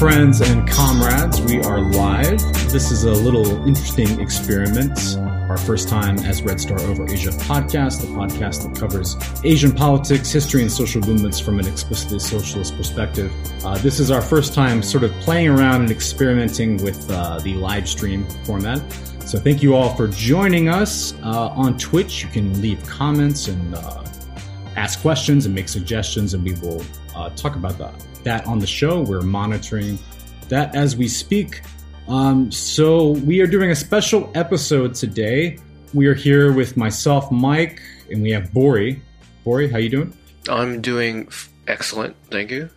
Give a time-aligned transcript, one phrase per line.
[0.00, 1.42] Friends and comrades.
[1.42, 2.40] We are live.
[2.72, 5.18] This is a little interesting experiment.
[5.18, 10.32] Our first time as Red Star Over Asia podcast, the podcast that covers Asian politics,
[10.32, 13.30] history, and social movements from an explicitly socialist perspective.
[13.62, 17.52] Uh, this is our first time sort of playing around and experimenting with uh, the
[17.56, 18.80] live stream format.
[19.26, 22.22] So thank you all for joining us uh, on Twitch.
[22.22, 24.02] You can leave comments and uh,
[24.76, 26.82] ask questions and make suggestions, and we will
[27.14, 27.92] uh, talk about that
[28.24, 29.02] that on the show.
[29.02, 29.98] We're monitoring
[30.48, 31.62] that as we speak.
[32.08, 35.58] Um, so we are doing a special episode today.
[35.94, 39.02] We are here with myself, Mike, and we have Bori.
[39.44, 40.16] Bori, how you doing?
[40.48, 41.28] I'm doing
[41.66, 42.70] excellent, thank you.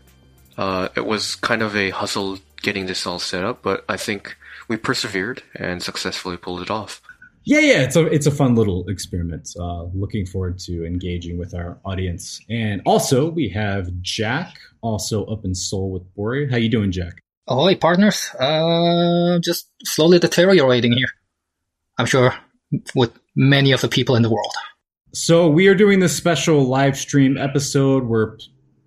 [0.57, 4.35] Uh, it was kind of a hustle getting this all set up, but I think
[4.67, 7.01] we persevered and successfully pulled it off.
[7.45, 9.49] Yeah, yeah, it's a it's a fun little experiment.
[9.59, 15.43] Uh, looking forward to engaging with our audience, and also we have Jack, also up
[15.43, 16.49] in Seoul with Bori.
[16.49, 17.21] How you doing, Jack?
[17.47, 18.29] Ahoy, partners!
[18.39, 21.09] Uh, just slowly deteriorating here.
[21.97, 22.33] I'm sure
[22.95, 24.53] with many of the people in the world.
[25.13, 28.05] So we are doing this special live stream episode.
[28.05, 28.37] We're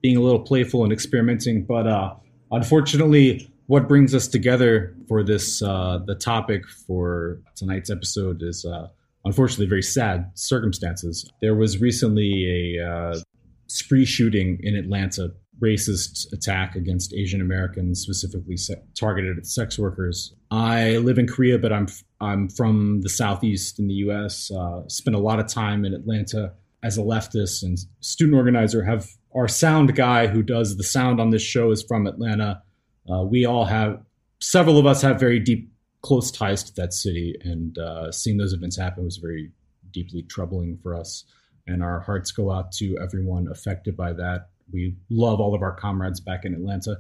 [0.02, 2.14] being a little playful and experimenting, but uh,
[2.50, 8.88] unfortunately, what brings us together for this uh, the topic for tonight's episode is uh,
[9.24, 11.30] unfortunately very sad circumstances.
[11.40, 13.20] There was recently a uh,
[13.66, 20.34] spree shooting in Atlanta, racist attack against Asian Americans, specifically se- targeted at sex workers.
[20.50, 21.88] I live in Korea, but I'm
[22.20, 24.50] I'm from the southeast in the U.S.
[24.50, 26.52] Uh, spent a lot of time in Atlanta
[26.84, 28.84] as a leftist and student organizer.
[28.84, 32.62] Have our sound guy who does the sound on this show is from Atlanta
[33.10, 34.00] uh, we all have
[34.40, 35.70] several of us have very deep,
[36.02, 39.50] close ties to that city, and uh, seeing those events happen was very
[39.90, 41.24] deeply troubling for us.
[41.66, 44.50] And our hearts go out to everyone affected by that.
[44.72, 46.98] We love all of our comrades back in Atlanta.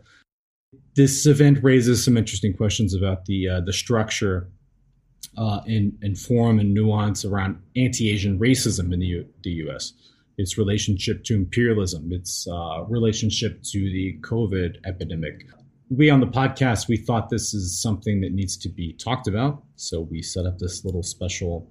[0.94, 4.50] This event raises some interesting questions about the uh, the structure
[5.36, 9.92] uh, and, and form and nuance around anti-Asian racism in the, U- the U.S.
[10.38, 15.46] Its relationship to imperialism, its uh, relationship to the COVID epidemic,
[15.88, 19.62] we on the podcast we thought this is something that needs to be talked about
[19.76, 21.70] so we set up this little special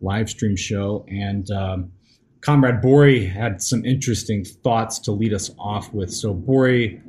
[0.00, 1.90] live stream show and um,
[2.40, 6.12] comrade bori had some interesting thoughts to lead us off with.
[6.12, 7.00] So bori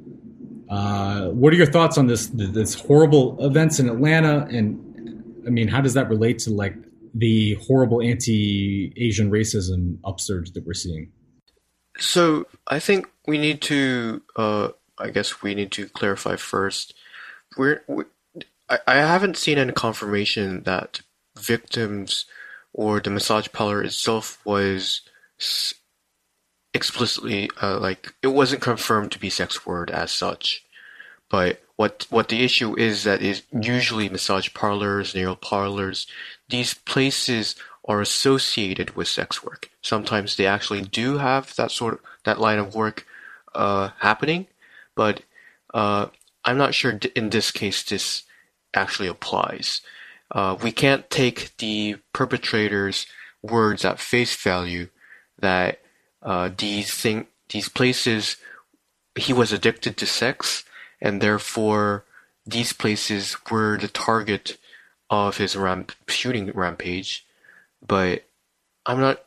[0.69, 4.47] uh, what are your thoughts on this this horrible events in atlanta?
[4.49, 6.75] And i mean how does that relate to like
[7.13, 11.11] the horrible anti-asian racism upsurge that we're seeing?
[11.99, 16.93] So i think we need to uh, I guess we need to clarify first.
[17.57, 18.05] We're, we,
[18.69, 21.01] I, I haven't seen any confirmation that
[21.37, 22.25] victims
[22.73, 25.01] or the massage parlor itself was
[26.73, 30.63] explicitly uh, like it wasn't confirmed to be sex word as such.
[31.29, 36.07] But what what the issue is that is usually massage parlors, nail parlors,
[36.49, 37.55] these places
[37.85, 39.69] are associated with sex work.
[39.81, 43.05] Sometimes they actually do have that sort of that line of work
[43.55, 44.47] uh, happening,
[44.97, 45.21] but
[45.73, 46.07] uh,
[46.43, 48.23] I'm not sure in this case this
[48.73, 49.81] actually applies.
[50.31, 53.05] Uh, we can't take the perpetrator's
[53.41, 54.89] words at face value
[55.39, 55.79] that
[56.21, 58.37] uh, these thing these places
[59.15, 60.65] he was addicted to sex
[60.99, 62.03] and therefore
[62.45, 64.57] these places were the target
[65.09, 67.25] of his ramp shooting rampage
[67.85, 68.23] but
[68.85, 69.23] i'm not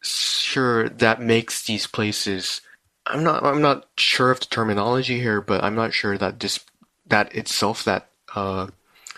[0.00, 2.62] sure that makes these places
[3.08, 6.60] I'm not I'm not sure of the terminology here, but I'm not sure that this
[7.06, 8.68] that itself that uh,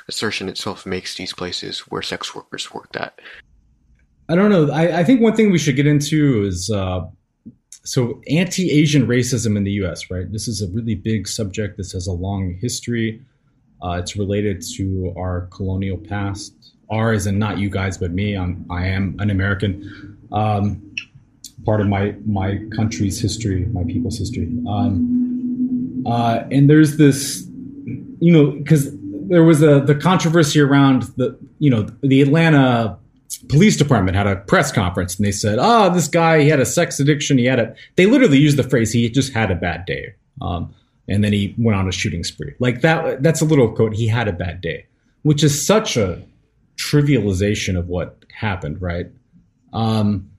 [0.08, 3.20] assertion itself makes these places where sex workers worked at.
[4.28, 4.70] I don't know.
[4.70, 7.00] I, I think one thing we should get into is uh,
[7.82, 10.08] so anti-Asian racism in the U.S.
[10.08, 10.30] Right.
[10.30, 11.76] This is a really big subject.
[11.76, 13.20] This has a long history.
[13.82, 16.54] Uh, it's related to our colonial past.
[16.90, 18.36] Our is in not you guys, but me.
[18.36, 20.18] I'm I am an American.
[20.32, 20.89] Um,
[21.64, 24.48] part of my my country's history, my people's history.
[24.68, 27.46] Um, uh, and there's this,
[28.20, 28.90] you know, because
[29.28, 32.98] there was a the controversy around the, you know, the Atlanta
[33.48, 36.66] police department had a press conference and they said, "Oh, this guy he had a
[36.66, 37.38] sex addiction.
[37.38, 40.74] He had a." They literally used the phrase, "He just had a bad day," um,
[41.08, 42.54] and then he went on a shooting spree.
[42.58, 43.22] Like that.
[43.22, 43.94] That's a little quote.
[43.94, 44.86] He had a bad day,
[45.22, 46.22] which is such a
[46.76, 49.06] trivialization of what happened, right?
[49.72, 50.29] Um,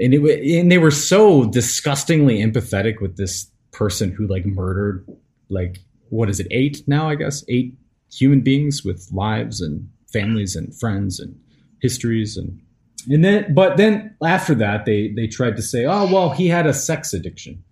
[0.00, 5.06] and it and they were so disgustingly empathetic with this person who like murdered
[5.48, 5.78] like
[6.10, 7.74] what is it eight now I guess eight
[8.12, 11.38] human beings with lives and families and friends and
[11.80, 12.60] histories and
[13.08, 16.66] and then but then after that they they tried to say oh well he had
[16.66, 17.62] a sex addiction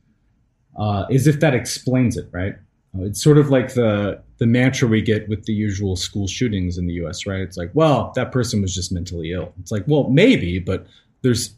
[0.79, 2.57] uh, as if that explains it right
[2.97, 6.77] Uh, it's sort of like the the mantra we get with the usual school shootings
[6.79, 7.27] in the U.S.
[7.27, 7.41] Right?
[7.41, 9.53] It's like, well, that person was just mentally ill.
[9.61, 10.87] It's like, well, maybe, but
[11.23, 11.56] there's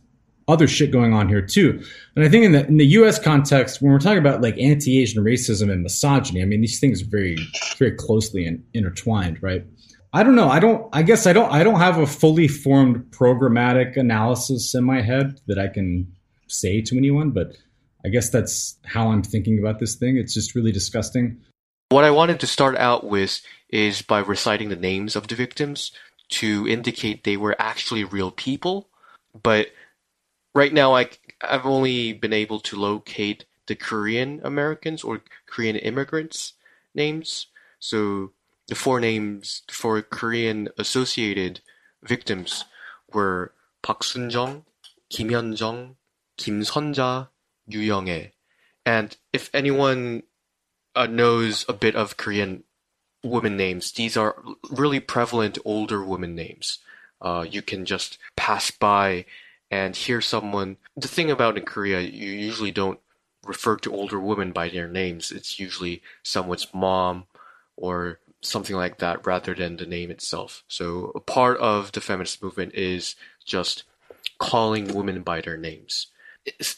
[0.48, 1.82] other shit going on here too.
[2.16, 3.18] And I think in the in the U.S.
[3.18, 7.08] context, when we're talking about like anti-Asian racism and misogyny, I mean these things are
[7.08, 7.36] very
[7.76, 9.64] very closely in, intertwined, right?
[10.12, 10.48] I don't know.
[10.48, 10.88] I don't.
[10.92, 11.52] I guess I don't.
[11.52, 16.10] I don't have a fully formed programmatic analysis in my head that I can
[16.46, 17.56] say to anyone, but
[18.04, 20.16] I guess that's how I'm thinking about this thing.
[20.16, 21.38] It's just really disgusting.
[21.90, 25.92] What I wanted to start out with is by reciting the names of the victims
[26.30, 28.88] to indicate they were actually real people.
[29.42, 29.68] But
[30.58, 31.08] right now, I,
[31.40, 36.54] I've only been able to locate the Korean Americans or Korean immigrants
[36.94, 37.46] names.
[37.78, 38.32] So
[38.66, 41.60] the four names for Korean associated
[42.02, 42.64] victims
[43.14, 43.52] were
[43.82, 44.64] Park Sun-jung,
[45.08, 45.94] Kim Hyun-jung,
[46.36, 47.26] Kim Son-ja,
[47.68, 48.32] Yu Young-ae.
[48.84, 50.24] And if anyone
[50.96, 52.64] uh, knows a bit of Korean
[53.22, 56.78] women names, these are really prevalent older women names.
[57.20, 59.24] Uh, you can just pass by
[59.70, 60.76] and hear someone.
[60.96, 63.00] The thing about in Korea, you usually don't
[63.44, 65.30] refer to older women by their names.
[65.30, 67.24] It's usually someone's mom
[67.76, 70.64] or something like that rather than the name itself.
[70.68, 73.84] So a part of the feminist movement is just
[74.38, 76.08] calling women by their names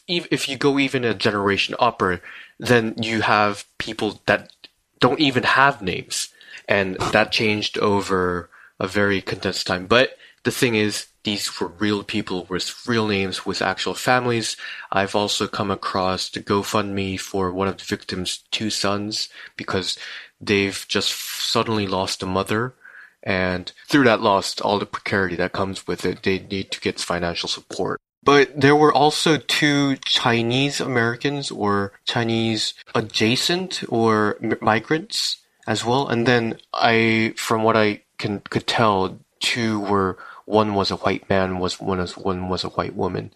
[0.09, 2.21] if you go even a generation upper,
[2.59, 4.53] then you have people that
[4.99, 6.29] don't even have names,
[6.69, 9.87] and that changed over a very condensed time.
[9.87, 14.57] But the thing is, these were real people with real names, with actual families.
[14.91, 19.99] I've also come across the GoFundMe for one of the victims' two sons because
[20.41, 22.75] they've just suddenly lost a mother.
[23.23, 26.99] And through that loss, all the precarity that comes with it, they need to get
[26.99, 28.01] financial support.
[28.23, 36.09] But there were also two Chinese Americans or Chinese adjacent or migrants as well.
[36.09, 40.19] And then I, from what I can could tell, two were
[40.51, 43.33] one was a white man, was one was one was a white woman.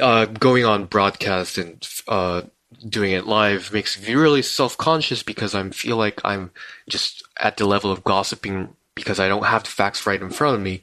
[0.00, 2.42] Uh, going on broadcast and uh,
[2.88, 6.50] doing it live makes me really self conscious because I feel like I'm
[6.88, 10.56] just at the level of gossiping because I don't have the facts right in front
[10.56, 10.82] of me.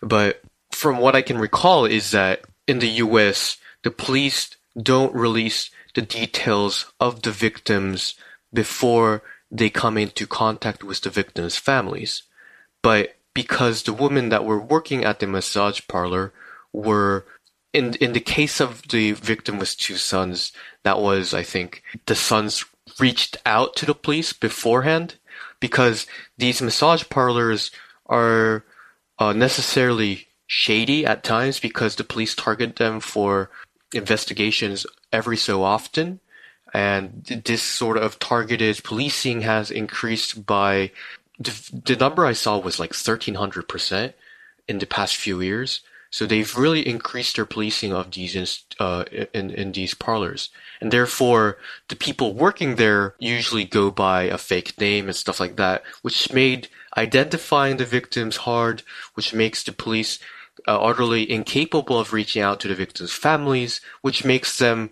[0.00, 5.70] But from what I can recall is that in the US, the police don't release
[5.94, 8.14] the details of the victims
[8.52, 12.22] before they come into contact with the victims' families.
[12.82, 16.32] But because the women that were working at the massage parlor
[16.72, 17.26] were
[17.72, 20.52] in in the case of the victim with two sons,
[20.82, 22.64] that was I think the sons
[22.98, 25.16] reached out to the police beforehand
[25.60, 26.06] because
[26.36, 27.70] these massage parlors
[28.06, 28.64] are
[29.18, 33.50] uh, necessarily shady at times because the police target them for
[33.94, 36.20] investigations every so often.
[36.74, 40.90] And this sort of targeted policing has increased by
[41.38, 44.14] the, the number I saw was like 1300%
[44.68, 45.80] in the past few years.
[46.10, 51.56] So they've really increased their policing of these uh, in in these parlors, and therefore
[51.88, 56.30] the people working there usually go by a fake name and stuff like that, which
[56.30, 58.82] made identifying the victims hard,
[59.14, 60.18] which makes the police
[60.68, 64.90] uh, utterly incapable of reaching out to the victims' families, which makes them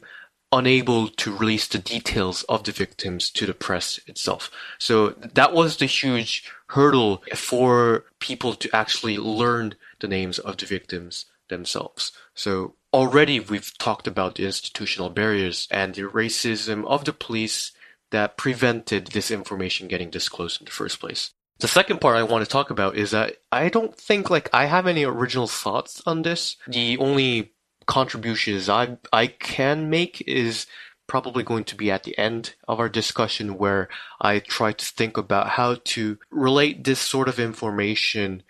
[0.53, 4.51] unable to release the details of the victims to the press itself.
[4.79, 10.67] So that was the huge hurdle for people to actually learn the names of the
[10.67, 12.13] victims themselves.
[12.35, 17.73] So already we've talked about the institutional barriers and the racism of the police
[18.11, 21.31] that prevented this information getting disclosed in the first place.
[21.61, 24.65] The second part I want to talk about is that I don't think like I
[24.65, 26.57] have any original thoughts on this.
[26.67, 27.53] The only
[27.91, 30.67] contributions I I can make is
[31.09, 33.89] probably going to be at the end of our discussion where
[34.21, 38.45] I try to think about how to relate this sort of information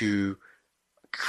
[0.00, 0.38] to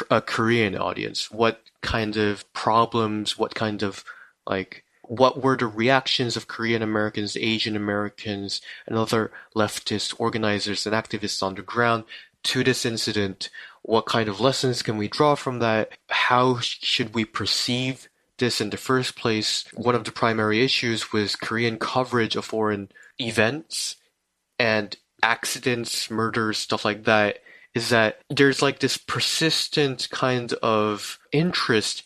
[0.09, 1.29] a Korean audience.
[1.29, 4.03] What kind of problems, what kind of
[4.47, 10.95] like what were the reactions of Korean Americans, Asian Americans, and other leftist organizers and
[10.95, 12.05] activists on the ground
[12.43, 13.50] to this incident?
[13.83, 15.91] What kind of lessons can we draw from that?
[16.10, 18.07] How should we perceive
[18.38, 19.65] this in the first place?
[19.74, 23.98] One of the primary issues was Korean coverage of foreign events
[24.60, 27.39] and accidents, murders, stuff like that,
[27.74, 32.03] is that there's like this persistent kind of interest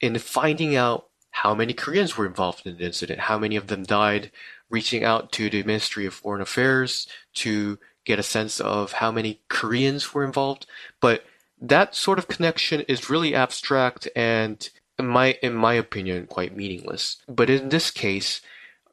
[0.00, 3.82] in finding out how many Koreans were involved in the incident, how many of them
[3.82, 4.30] died,
[4.70, 9.40] reaching out to the Ministry of Foreign Affairs to get a sense of how many
[9.48, 10.66] Koreans were involved.
[11.00, 11.24] But
[11.60, 17.18] that sort of connection is really abstract and in my in my opinion quite meaningless.
[17.28, 18.40] But in this case,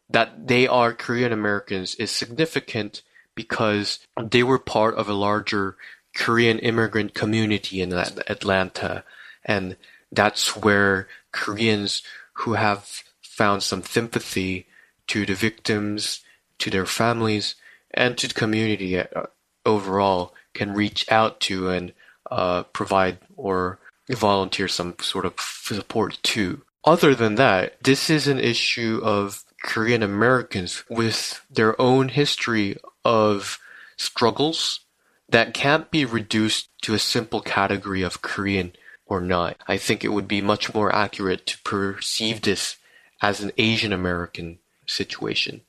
[0.09, 3.01] that they are Korean Americans is significant
[3.35, 5.77] because they were part of a larger
[6.15, 9.03] Korean immigrant community in Atlanta.
[9.45, 9.77] And
[10.11, 12.03] that's where Koreans
[12.33, 14.67] who have found some sympathy
[15.07, 16.21] to the victims,
[16.59, 17.55] to their families,
[17.93, 19.05] and to the community uh,
[19.65, 21.93] overall can reach out to and
[22.29, 26.61] uh, provide or volunteer some sort of support to.
[26.85, 33.59] Other than that, this is an issue of Korean Americans with their own history of
[33.95, 34.81] struggles
[35.29, 38.73] that can't be reduced to a simple category of Korean
[39.05, 39.57] or not.
[39.67, 42.75] I think it would be much more accurate to perceive this
[43.21, 45.61] as an Asian American situation.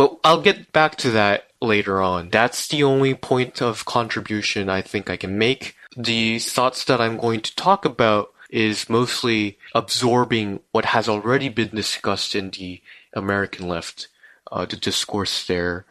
[0.00, 2.30] But I'll get back to that later on.
[2.30, 5.76] That's the only point of contribution I think I can make.
[5.94, 11.68] The thoughts that I'm going to talk about is mostly absorbing what has already been
[11.68, 12.80] discussed in the
[13.12, 14.08] American left,
[14.50, 15.84] uh, the discourse there.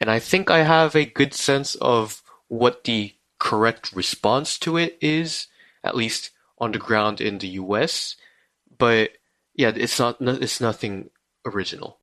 [0.00, 4.96] And I think I have a good sense of what the correct response to it
[5.00, 5.48] is,
[5.82, 8.14] at least on the ground in the US.
[8.78, 9.14] But
[9.56, 11.10] yeah, it's not, it's nothing
[11.44, 11.98] original.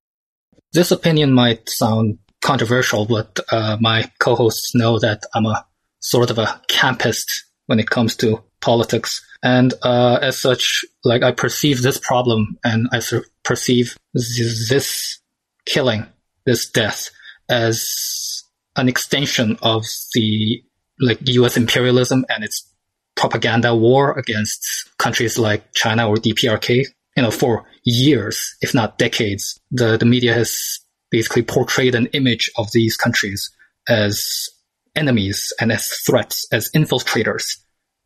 [0.75, 5.65] This opinion might sound controversial, but uh, my co-hosts know that I'm a
[6.01, 9.25] sort of a campist when it comes to politics.
[9.41, 12.99] And uh, as such, like I perceive this problem and I
[13.43, 15.21] perceive this
[15.65, 16.07] killing,
[16.45, 17.09] this death,
[17.47, 18.43] as
[18.75, 20.61] an extension of the
[20.99, 21.55] like U.S.
[21.55, 22.69] imperialism and its
[23.15, 26.83] propaganda war against countries like China or DPRK.
[27.15, 30.79] You know, for years, if not decades, the, the media has
[31.11, 33.51] basically portrayed an image of these countries
[33.87, 34.49] as
[34.95, 37.57] enemies and as threats, as infiltrators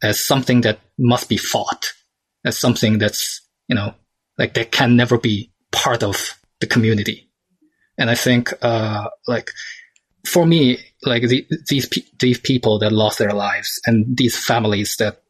[0.01, 1.93] as something that must be fought,
[2.45, 3.93] as something that's, you know,
[4.37, 7.29] like that can never be part of the community.
[7.97, 9.51] And I think, uh, like,
[10.25, 11.89] for me, like the, these,
[12.19, 15.21] these people that lost their lives and these families that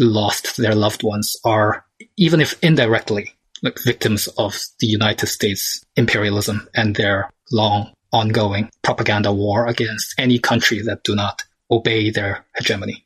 [0.00, 1.84] lost their loved ones are,
[2.16, 9.32] even if indirectly, like victims of the United States imperialism and their long ongoing propaganda
[9.32, 13.04] war against any country that do not obey their hegemony.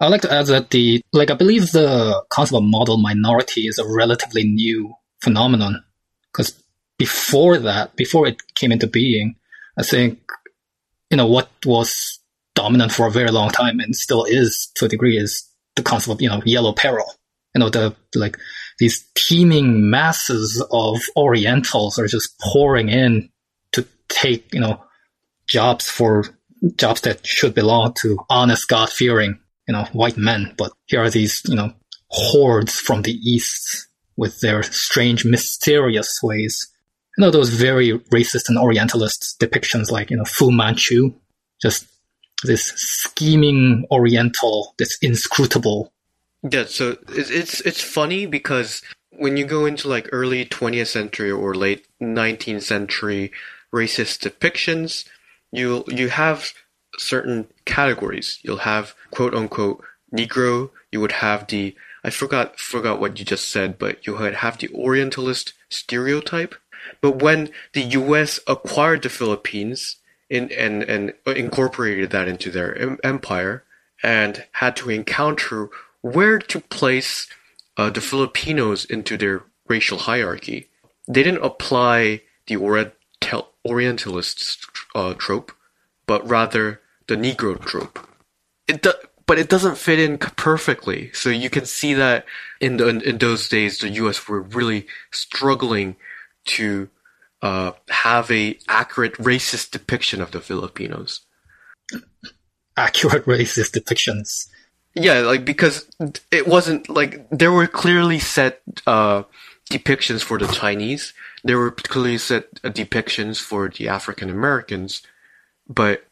[0.00, 3.78] I'd like to add that the, like, I believe the concept of model minority is
[3.78, 5.84] a relatively new phenomenon.
[6.32, 6.60] Because
[6.98, 9.36] before that, before it came into being,
[9.78, 10.18] I think,
[11.10, 12.18] you know, what was
[12.54, 16.14] dominant for a very long time and still is to a degree is the concept
[16.14, 17.06] of, you know, yellow peril.
[17.54, 18.38] You know, the, like,
[18.78, 23.28] these teeming masses of Orientals are just pouring in
[23.72, 24.82] to take, you know,
[25.46, 26.24] jobs for
[26.76, 29.38] jobs that should belong to honest, God fearing
[29.68, 31.72] you know, white men, but here are these, you know,
[32.08, 36.68] hordes from the east with their strange, mysterious ways.
[37.16, 41.14] You know, those very racist and orientalist depictions like, you know, Fu Manchu,
[41.60, 41.86] just
[42.42, 45.92] this scheming oriental, this inscrutable.
[46.42, 51.54] Yeah, so it's it's funny because when you go into like early 20th century or
[51.54, 53.30] late 19th century
[53.72, 55.04] racist depictions,
[55.52, 56.52] you you have
[56.98, 58.38] certain categories.
[58.42, 60.70] You'll have quote unquote Negro.
[60.90, 64.58] You would have the I forgot forgot what you just said, but you would have
[64.58, 66.56] the Orientalist stereotype.
[67.00, 68.40] But when the U.S.
[68.48, 69.96] acquired the Philippines
[70.32, 73.62] in, and and incorporated that into their empire
[74.02, 75.68] and had to encounter
[76.00, 77.28] where to place
[77.76, 80.68] uh, the Filipinos into their racial hierarchy,
[81.06, 85.52] they didn't apply the Oriental, Orientalist uh, trope,
[86.06, 88.08] but rather the Negro trope.
[88.66, 88.92] It do,
[89.26, 91.10] but it doesn't fit in perfectly.
[91.12, 92.24] So you can see that
[92.60, 94.26] in the, in those days, the U.S.
[94.26, 95.96] were really struggling
[96.46, 96.88] to
[97.42, 101.20] uh, have a accurate racist depiction of the Filipinos.
[102.76, 104.48] Accurate racist depictions.
[104.94, 105.88] Yeah, like because
[106.30, 109.24] it wasn't like there were clearly set uh,
[109.70, 111.12] depictions for the Chinese.
[111.44, 115.02] There were clearly set uh, depictions for the African Americans,
[115.68, 116.04] but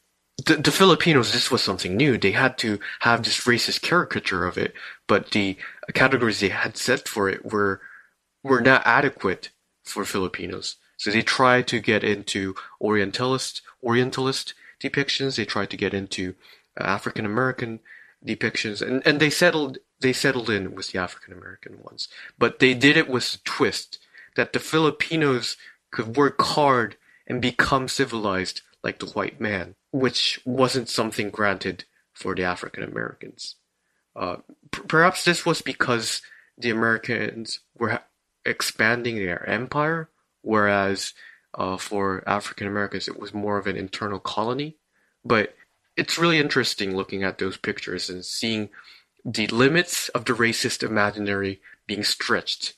[0.46, 2.16] the, the Filipinos, this was something new.
[2.16, 4.74] They had to have this racist caricature of it,
[5.06, 5.56] but the
[5.92, 7.80] categories they had set for it were
[8.42, 9.50] were not adequate
[9.84, 10.76] for Filipinos.
[11.00, 15.36] So they tried to get into Orientalist Orientalist depictions.
[15.36, 16.34] They tried to get into
[16.78, 17.80] uh, African American
[18.22, 22.08] depictions, and, and they settled they settled in with the African American ones.
[22.38, 23.98] But they did it with a twist
[24.36, 25.56] that the Filipinos
[25.90, 32.34] could work hard and become civilized like the white man, which wasn't something granted for
[32.34, 33.54] the African Americans.
[34.14, 34.36] Uh,
[34.70, 36.20] p- perhaps this was because
[36.58, 38.00] the Americans were
[38.44, 40.09] expanding their empire
[40.42, 41.12] whereas
[41.54, 44.76] uh, for African Americans it was more of an internal colony.
[45.24, 45.54] But
[45.96, 48.70] it's really interesting looking at those pictures and seeing
[49.24, 52.74] the limits of the racist imaginary being stretched.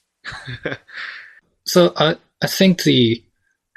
[1.66, 3.22] so I I think the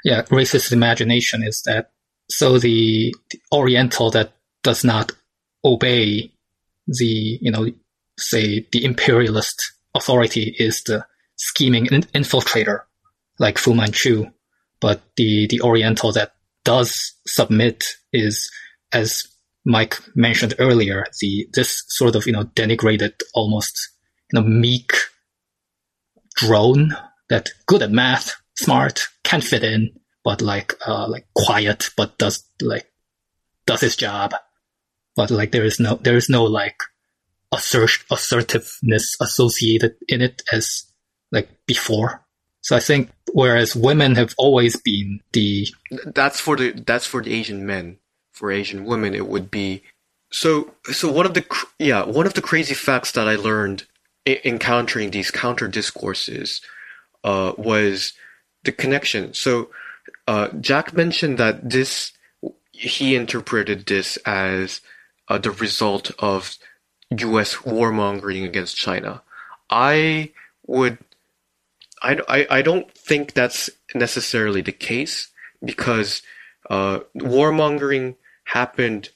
[0.04, 1.90] yeah racist imagination is that
[2.28, 5.12] so the, the Oriental that does not
[5.64, 6.32] obey
[6.86, 7.68] the you know
[8.18, 11.04] say the imperialist authority is the
[11.36, 12.82] scheming infiltrator
[13.38, 14.26] like Fu Manchu,
[14.80, 16.32] but the the Oriental that
[16.64, 18.50] does submit is
[18.92, 19.26] as
[19.64, 23.90] Mike mentioned earlier, the this sort of you know denigrated, almost
[24.32, 24.92] you know meek
[26.36, 26.96] drone
[27.28, 29.90] that good at math, smart, can't fit in,
[30.22, 32.86] but like uh like quiet, but does like
[33.66, 34.34] does his job,
[35.16, 36.78] but like there is no there is no like
[37.52, 40.84] assert assertiveness associated in it as
[41.32, 42.25] like before.
[42.66, 45.68] So I think whereas women have always been the
[46.04, 47.98] that's for the that's for the Asian men
[48.32, 49.84] for Asian women, it would be
[50.32, 50.74] so.
[50.90, 51.46] So one of the
[51.78, 53.84] yeah one of the crazy facts that I learned
[54.26, 56.60] encountering these counter discourses
[57.22, 58.14] uh, was
[58.64, 59.32] the connection.
[59.32, 59.70] So
[60.26, 62.14] uh, Jack mentioned that this
[62.72, 64.80] he interpreted this as
[65.28, 66.56] uh, the result of
[67.16, 67.54] U.S.
[67.58, 69.22] warmongering against China.
[69.70, 70.32] I
[70.66, 70.98] would
[72.02, 75.28] I, I, I don't think that's necessarily the case
[75.64, 76.22] because
[76.68, 79.10] uh, warmongering happened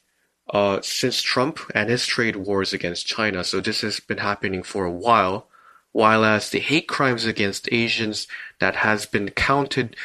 [0.53, 3.45] uh, since Trump and his trade wars against China.
[3.45, 5.47] So this has been happening for a while.
[5.93, 8.29] While as the hate crimes against Asians
[8.61, 9.97] that has been counted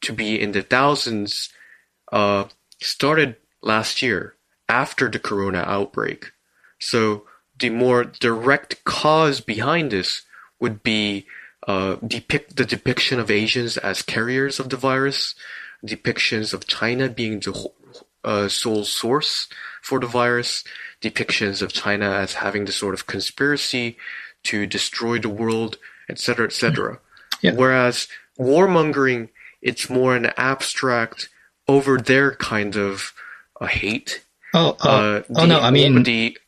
[0.00, 1.50] to be in the thousands
[2.12, 2.44] uh,
[2.80, 4.34] started last year
[4.68, 6.32] after the corona outbreak.
[6.78, 7.24] So
[7.58, 10.22] the more direct cause behind this
[10.60, 11.26] would be
[12.06, 15.34] depict the depiction of Asians as carriers of the virus,
[15.84, 17.70] depictions of China being the
[18.22, 19.48] uh, sole source
[19.82, 20.64] for the virus,
[21.00, 23.96] depictions of China as having the sort of conspiracy
[24.44, 26.98] to destroy the world, etc., etc.
[27.42, 27.52] Yeah.
[27.56, 29.28] Whereas warmongering,
[29.60, 31.28] it's more an abstract,
[31.68, 33.12] over there kind of
[33.60, 34.24] a hate.
[34.54, 35.60] Oh, uh, uh, the, oh no!
[35.60, 36.38] I mean the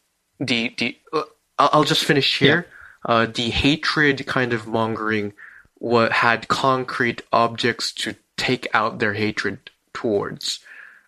[0.41, 0.97] the the.
[1.13, 1.25] Uh,
[1.59, 2.67] I'll just finish here.
[3.07, 5.33] Uh, the hatred kind of mongering
[5.79, 10.59] what had concrete objects to take out their hatred towards.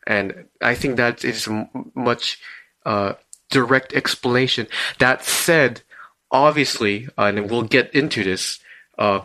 [0.07, 1.49] And I think that is
[1.95, 2.41] much
[2.87, 3.15] uh,
[3.51, 4.69] direct explanation.
[5.01, 5.83] That said,
[6.31, 8.61] obviously, and we'll get into this,
[8.97, 9.23] uh,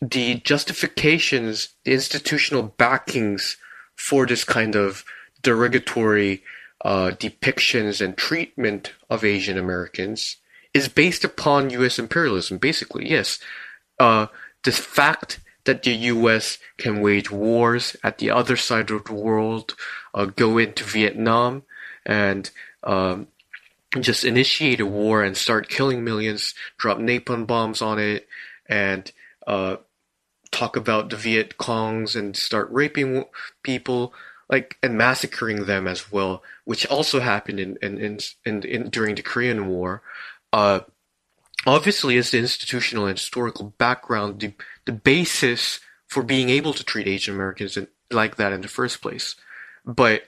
[0.00, 3.58] the justifications, the institutional backings
[3.94, 5.04] for this kind of
[5.42, 6.42] derogatory
[6.82, 10.36] uh, depictions and treatment of Asian Americans
[10.76, 11.98] is based upon U.S.
[11.98, 12.58] imperialism.
[12.58, 13.38] Basically, yes,
[13.98, 14.26] uh,
[14.62, 16.58] the fact that the U.S.
[16.76, 19.74] can wage wars at the other side of the world,
[20.12, 21.62] uh, go into Vietnam,
[22.04, 22.50] and
[22.84, 23.28] um,
[23.98, 28.28] just initiate a war and start killing millions, drop napalm bombs on it,
[28.68, 29.10] and
[29.46, 29.76] uh,
[30.50, 33.24] talk about the Viet Congs and start raping
[33.62, 34.12] people,
[34.50, 39.14] like and massacring them as well, which also happened in in in, in, in during
[39.14, 40.02] the Korean War.
[40.56, 40.80] Uh,
[41.66, 44.50] obviously, as the institutional and historical background, the
[44.86, 47.76] the basis for being able to treat Asian Americans
[48.10, 49.36] like that in the first place.
[49.84, 50.22] But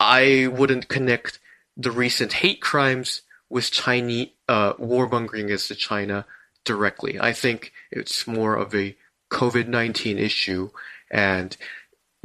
[0.00, 1.38] I wouldn't connect
[1.76, 6.26] the recent hate crimes with Chinese uh, warmongering against China
[6.64, 7.20] directly.
[7.20, 8.96] I think it's more of a
[9.30, 10.70] COVID nineteen issue,
[11.12, 11.56] and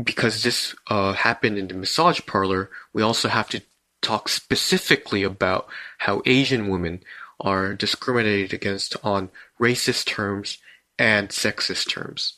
[0.03, 3.61] because this uh, happened in the massage parlor, we also have to
[4.01, 5.67] talk specifically about
[5.99, 7.03] how Asian women
[7.39, 9.29] are discriminated against on
[9.61, 10.57] racist terms
[10.97, 12.37] and sexist terms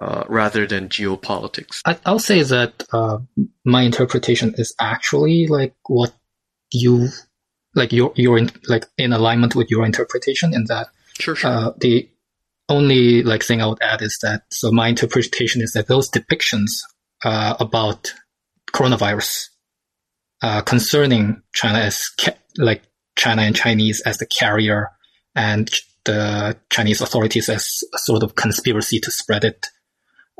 [0.00, 1.80] uh, rather than geopolitics.
[1.84, 3.18] I, will say that uh,
[3.64, 6.12] my interpretation is actually like what
[6.72, 7.08] you
[7.74, 11.50] like your your in, like in alignment with your interpretation in that sure, sure.
[11.50, 12.08] Uh, the
[12.68, 16.70] only like thing I would add is that so my interpretation is that those depictions
[17.24, 18.12] uh, about
[18.72, 19.48] coronavirus
[20.42, 22.82] uh, concerning China as ca- like
[23.16, 24.90] China and Chinese as the carrier
[25.34, 25.70] and
[26.04, 29.66] the Chinese authorities as a sort of conspiracy to spread it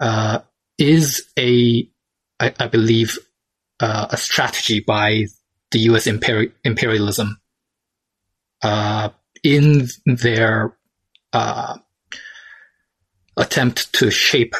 [0.00, 0.40] uh,
[0.78, 1.88] is a,
[2.40, 3.18] I, I believe,
[3.80, 5.26] uh, a strategy by
[5.70, 6.06] the U.S.
[6.06, 7.40] Imperi- imperialism
[8.62, 9.10] uh,
[9.42, 10.76] in their
[11.32, 11.76] uh,
[13.36, 14.54] attempt to shape,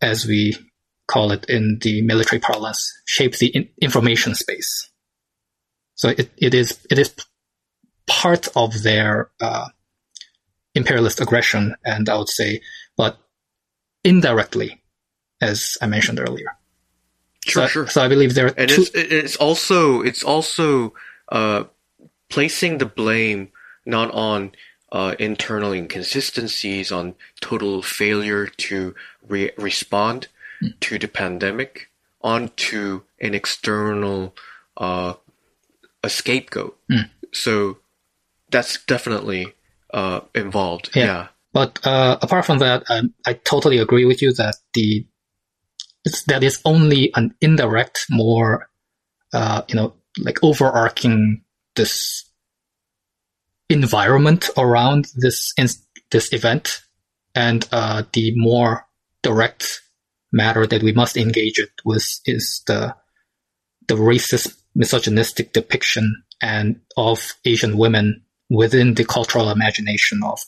[0.00, 0.56] as we
[1.06, 4.90] call it in the military parlance, shape the in- information space.
[5.94, 7.14] So it, it is it is
[8.06, 9.68] part of their uh,
[10.74, 12.60] imperialist aggression, and I would say,
[12.96, 13.18] but
[14.04, 14.82] indirectly,
[15.40, 16.56] as I mentioned earlier.
[17.44, 17.86] Sure, so, sure.
[17.88, 18.82] So I believe there are and two.
[18.82, 20.94] it's it's also it's also
[21.30, 21.64] uh,
[22.28, 23.48] placing the blame
[23.84, 24.52] not on
[24.92, 28.94] uh, internal inconsistencies, on total failure to
[29.28, 30.28] re- respond
[30.80, 31.90] to the pandemic,
[32.22, 34.34] onto an external
[34.76, 35.14] uh,
[36.02, 36.78] a scapegoat.
[37.32, 37.78] So
[38.50, 39.54] that's definitely
[39.92, 40.90] uh, involved.
[40.94, 41.04] Yeah.
[41.04, 41.28] yeah.
[41.52, 45.06] But uh, apart from that, um, I totally agree with you that the
[46.04, 48.68] it's, that is only an indirect, more
[49.32, 51.42] uh, you know, like overarching
[51.74, 52.24] this
[53.68, 55.68] environment around this in,
[56.10, 56.82] this event,
[57.34, 58.86] and uh, the more
[59.22, 59.80] direct
[60.32, 62.94] matter that we must engage it with is the
[63.88, 70.38] the racist, misogynistic depiction and of Asian women within the cultural imagination of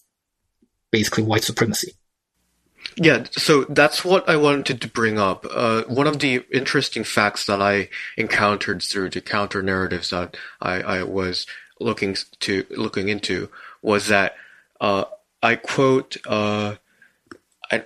[0.91, 1.93] basically white supremacy.
[2.97, 5.47] Yeah, so that's what I wanted to bring up.
[5.49, 10.81] Uh, one of the interesting facts that I encountered through the counter narratives that I,
[10.81, 11.47] I was
[11.81, 13.51] looking to looking into
[13.83, 14.35] was that
[14.81, 15.05] uh,
[15.43, 16.77] I quote uh,
[17.71, 17.85] I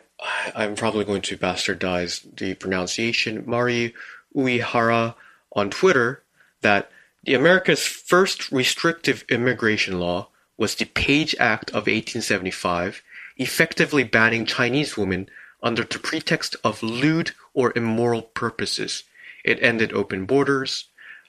[0.55, 3.94] I'm probably going to bastardize the pronunciation Mari
[4.35, 5.14] Uehara
[5.55, 6.22] on Twitter
[6.62, 6.90] that
[7.25, 13.03] the America's first restrictive immigration law was the Page Act of 1875
[13.37, 15.29] effectively banning Chinese women
[15.63, 19.05] under the pretext of lewd or immoral purposes.
[19.45, 20.87] It ended open borders.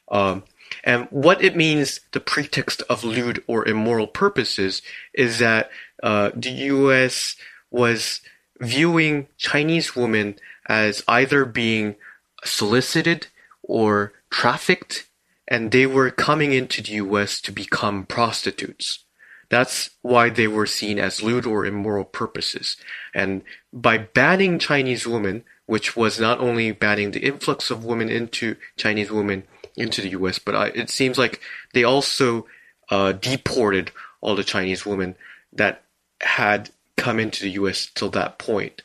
[0.10, 0.44] Um,
[0.84, 4.82] and what it means, the pretext of lewd or immoral purposes,
[5.14, 5.70] is that
[6.02, 7.36] uh, the U.S.
[7.70, 8.22] was
[8.60, 10.36] viewing Chinese women
[10.68, 11.96] as either being
[12.44, 13.28] solicited
[13.62, 15.06] or trafficked,
[15.54, 17.40] and they were coming into the U.S.
[17.42, 19.04] to become prostitutes.
[19.50, 22.76] That's why they were seen as lewd or immoral purposes.
[23.14, 28.56] And by banning Chinese women, which was not only banning the influx of women into
[28.78, 29.44] Chinese women
[29.76, 31.40] into the U.S., but I, it seems like
[31.76, 32.48] they also
[32.90, 35.16] uh, deported all the Chinese women
[35.52, 35.84] that
[36.22, 37.92] had come into the U.S.
[37.94, 38.82] till that point.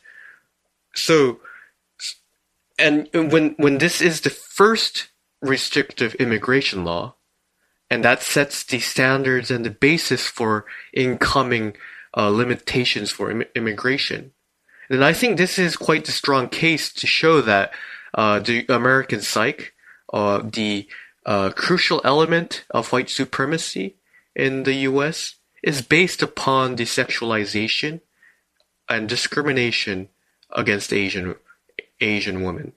[0.93, 1.39] So,
[2.77, 5.07] and when when this is the first
[5.41, 7.15] restrictive immigration law,
[7.89, 11.75] and that sets the standards and the basis for incoming
[12.15, 14.31] uh, limitations for Im- immigration.
[14.89, 17.71] And I think this is quite a strong case to show that
[18.13, 19.67] uh, the American psyche,
[20.11, 20.87] uh, the
[21.25, 23.97] uh, crucial element of white supremacy
[24.35, 28.01] in the U.S., is based upon the sexualization
[28.87, 30.09] and discrimination
[30.51, 31.35] against Asian
[32.01, 32.73] Asian women,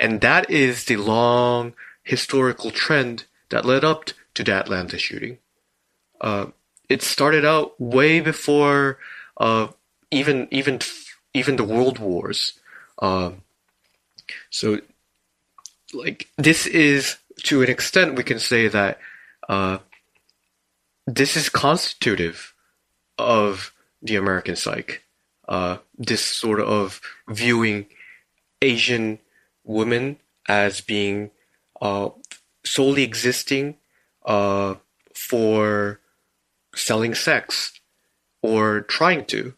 [0.00, 5.38] and that is the long historical trend that led up to the Atlanta shooting.
[6.20, 6.46] Uh,
[6.88, 8.98] it started out way before
[9.36, 9.68] uh,
[10.10, 10.80] even even
[11.34, 12.58] even the world wars.
[12.98, 13.32] Uh,
[14.48, 14.80] so,
[15.92, 18.98] like this is to an extent we can say that
[19.48, 19.78] uh,
[21.06, 22.54] this is constitutive
[23.18, 24.98] of the American psyche.
[25.46, 27.86] Uh, this sort of viewing
[28.62, 29.18] Asian
[29.70, 31.30] women as being
[31.80, 32.10] uh,
[32.64, 33.76] solely existing
[34.26, 34.74] uh,
[35.14, 36.00] for
[36.74, 37.80] selling sex
[38.42, 39.54] or trying to.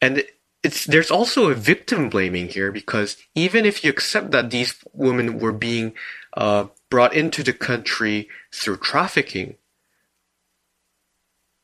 [0.00, 0.24] And
[0.62, 5.38] it's there's also a victim blaming here because even if you accept that these women
[5.38, 5.92] were being
[6.36, 9.56] uh, brought into the country through trafficking,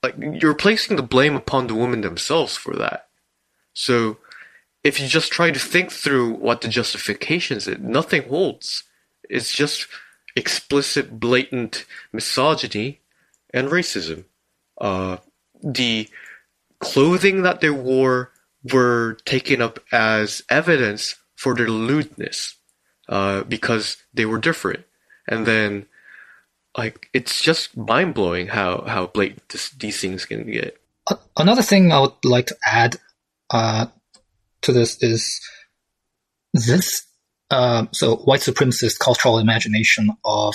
[0.03, 3.09] like you're placing the blame upon the women themselves for that.
[3.73, 4.19] So
[4.85, 8.85] if you just try to think through what the justifications is, nothing holds.
[9.29, 9.87] It's just
[10.37, 13.01] explicit, blatant misogyny
[13.53, 14.25] and racism.
[14.81, 15.19] Uh,
[15.63, 16.09] the
[16.79, 18.31] clothing that they wore
[18.73, 22.55] were taken up as evidence for their lewdness
[23.09, 24.85] uh, because they were different.
[25.27, 25.87] And then,
[26.77, 30.81] like, it's just mind blowing how, how blatant this, these things can get.
[31.37, 32.97] Another thing I would like to add
[33.51, 33.87] uh,
[34.63, 35.41] to this is
[36.53, 37.07] this
[37.51, 40.55] uh, so white supremacist cultural imagination of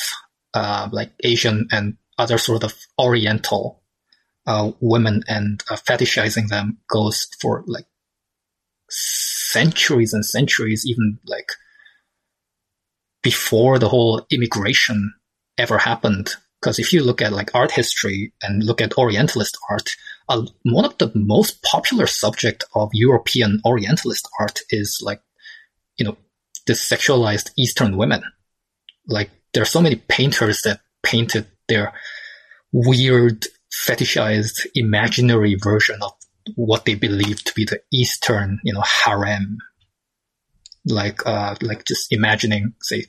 [0.54, 3.82] uh, like Asian and other sort of Oriental
[4.46, 7.86] uh, women and uh, fetishizing them goes for like
[8.90, 11.52] centuries and centuries, even like
[13.22, 15.14] before the whole immigration
[15.58, 16.32] ever happened.
[16.62, 19.96] Because if you look at like art history and look at Orientalist art,
[20.30, 25.22] uh, one of the most popular subject of European Orientalist art is like,
[25.98, 26.18] you know,
[26.66, 28.24] the sexualized Eastern women.
[29.08, 31.94] Like there are so many painters that painted their
[32.72, 33.46] weird,
[33.86, 36.14] fetishized, imaginary version of
[36.56, 39.58] what they believe to be the Eastern, you know, harem.
[40.86, 43.06] like uh, like just imagining, say,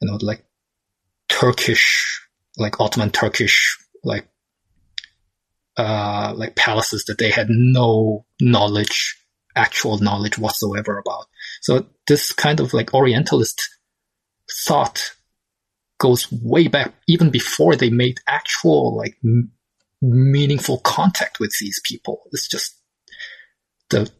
[0.00, 0.44] you know, like
[1.28, 4.28] Turkish, like Ottoman Turkish, like
[5.76, 9.16] uh, like palaces that they had no knowledge,
[9.54, 11.26] actual knowledge whatsoever about.
[11.60, 13.68] So this kind of like Orientalist
[14.64, 15.12] thought
[15.98, 19.50] goes way back, even before they made actual like m-
[20.02, 22.22] meaningful contact with these people.
[22.32, 22.76] It's just
[23.90, 24.10] the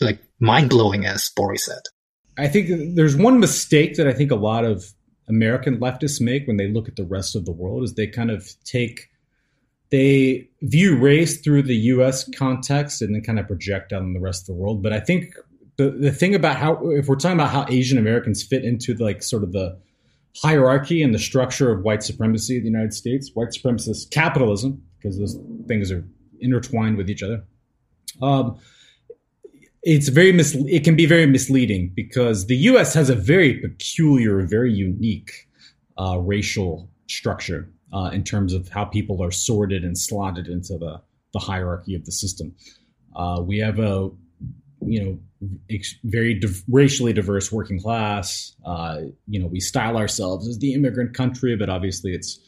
[0.00, 1.82] like mind blowing, as Bori said.
[2.38, 4.84] I think there's one mistake that I think a lot of
[5.28, 8.30] American leftists make when they look at the rest of the world is they kind
[8.30, 9.08] of take
[9.92, 12.28] they view race through the U.S.
[12.30, 14.82] context and then kind of project on the rest of the world.
[14.82, 15.34] But I think
[15.76, 19.22] the the thing about how if we're talking about how Asian Americans fit into like
[19.22, 19.78] sort of the
[20.42, 25.18] hierarchy and the structure of white supremacy in the United States, white supremacist capitalism, because
[25.18, 26.04] those things are
[26.40, 27.44] intertwined with each other.
[28.22, 28.58] Um,
[29.82, 32.94] it's very mis- it can be very misleading because the U.S.
[32.94, 35.48] has a very peculiar, very unique
[35.98, 41.00] uh, racial structure uh, in terms of how people are sorted and slotted into the
[41.32, 42.54] the hierarchy of the system.
[43.16, 44.10] Uh, we have a
[44.84, 45.18] you know
[45.70, 48.54] ex- very div- racially diverse working class.
[48.64, 52.40] Uh, you know, we style ourselves as the immigrant country, but obviously it's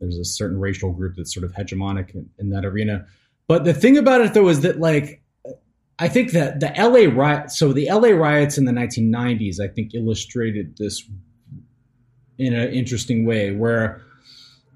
[0.00, 3.06] there's a certain racial group that's sort of hegemonic in, in that arena.
[3.48, 5.22] But the thing about it though is that like
[5.98, 9.94] I think that the LA riot, so the LA riots in the 1990s, I think
[9.94, 11.02] illustrated this
[12.38, 14.02] in an interesting way where,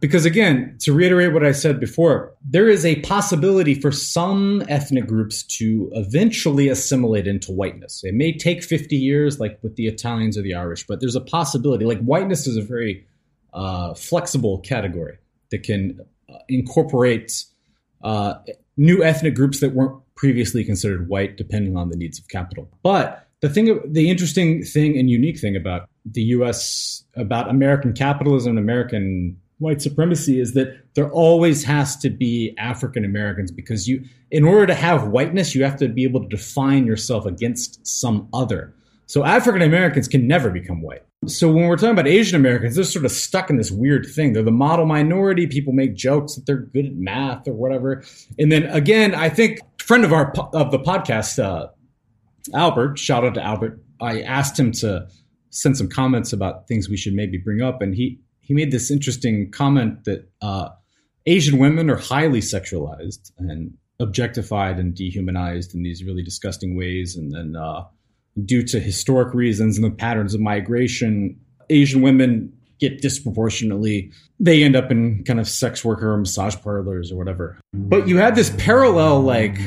[0.01, 5.07] because again, to reiterate what I said before, there is a possibility for some ethnic
[5.07, 8.03] groups to eventually assimilate into whiteness.
[8.03, 11.21] It may take 50 years, like with the Italians or the Irish, but there's a
[11.21, 11.85] possibility.
[11.85, 13.07] Like whiteness is a very
[13.53, 15.19] uh, flexible category
[15.51, 17.45] that can uh, incorporate
[18.03, 18.35] uh,
[18.79, 22.71] new ethnic groups that weren't previously considered white, depending on the needs of capital.
[22.83, 27.05] But the thing, the interesting thing and unique thing about the U.S.
[27.17, 33.51] about American capitalism American white supremacy is that there always has to be African Americans
[33.51, 37.27] because you, in order to have whiteness, you have to be able to define yourself
[37.27, 38.75] against some other.
[39.07, 41.03] So African Americans can never become white.
[41.27, 44.33] So when we're talking about Asian Americans, they're sort of stuck in this weird thing.
[44.33, 45.47] They're the model minority.
[45.47, 48.03] People make jokes that they're good at math or whatever.
[48.39, 51.69] And then again, I think friend of our of the podcast, uh,
[52.55, 53.83] Albert, shout out to Albert.
[54.01, 55.09] I asked him to
[55.51, 58.21] send some comments about things we should maybe bring up, and he
[58.51, 60.71] he made this interesting comment that uh,
[61.25, 67.31] Asian women are highly sexualized and objectified and dehumanized in these really disgusting ways, and
[67.33, 67.55] then.
[67.55, 67.85] Uh,
[68.45, 74.77] due to historic reasons and the patterns of migration, Asian women get disproportionately, they end
[74.77, 77.59] up in kind of sex worker massage parlors or whatever.
[77.75, 79.59] But you have this parallel, like,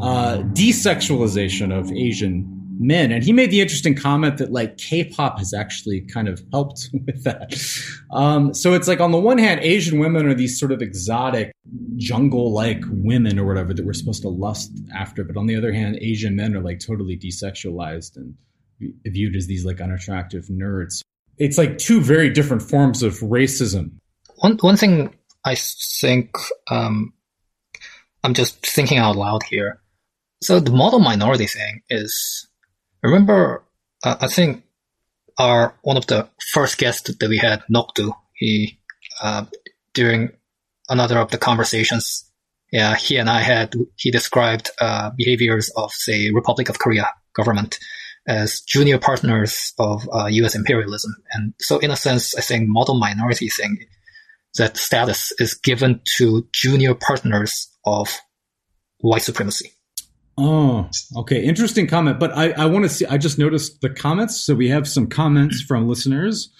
[0.00, 3.12] uh, desexualization of Asian men.
[3.12, 7.24] And he made the interesting comment that like K-pop has actually kind of helped with
[7.24, 7.54] that.
[8.10, 11.52] Um, so it's like on the one hand, Asian women are these sort of exotic
[11.96, 15.98] jungle-like women or whatever that we're supposed to lust after, but on the other hand,
[16.00, 18.34] Asian men are like totally desexualized and
[19.06, 21.02] viewed as these like unattractive nerds.
[21.38, 23.92] It's like two very different forms of racism.
[24.36, 26.36] One one thing I think
[26.70, 27.12] um,
[28.22, 29.80] I'm just thinking out loud here.
[30.42, 32.48] So the model minority thing is
[33.04, 33.62] remember,
[34.02, 34.64] uh, I think
[35.38, 38.78] our one of the first guests that we had, Nokdu, he
[39.22, 39.44] uh,
[39.92, 40.32] during
[40.88, 42.30] another of the conversations,
[42.72, 47.78] yeah, he and I had he described uh, behaviors of say Republic of Korea government
[48.26, 50.56] as junior partners of U.S.
[50.56, 53.78] Uh, imperialism, and so in a sense, I think model minority thing
[54.56, 58.18] that status is given to junior partners of
[59.00, 59.73] white supremacy.
[60.36, 61.44] Oh, okay.
[61.44, 62.18] Interesting comment.
[62.18, 64.40] But I, I want to see, I just noticed the comments.
[64.40, 66.50] So we have some comments from listeners.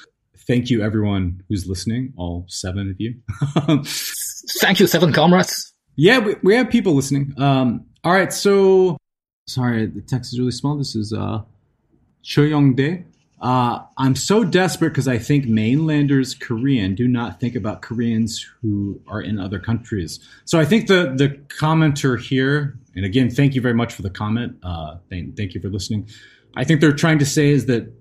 [0.46, 3.14] Thank you, everyone who's listening, all seven of you.
[4.60, 5.72] Thank you, seven comrades.
[5.96, 7.34] Yeah, we, we have people listening.
[7.38, 8.32] Um, all right.
[8.32, 8.98] So,
[9.46, 10.76] sorry, the text is really small.
[10.76, 11.42] This is uh,
[12.22, 13.04] Cho Young Dae.
[13.40, 19.00] Uh, I'm so desperate because I think mainlanders Korean do not think about Koreans who
[19.06, 20.18] are in other countries.
[20.46, 24.10] So I think the the commenter here, and again, thank you very much for the
[24.10, 24.56] comment.
[24.62, 26.08] Uh, thank, thank you for listening.
[26.56, 27.92] I think they're trying to say is that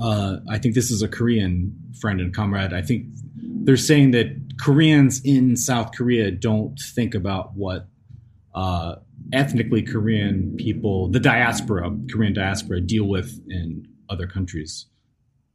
[0.00, 2.72] uh, I think this is a Korean friend and comrade.
[2.72, 3.06] I think
[3.36, 7.86] they're saying that Koreans in South Korea don't think about what
[8.54, 8.96] uh,
[9.32, 14.86] ethnically Korean people, the diaspora, Korean diaspora, deal with in other countries.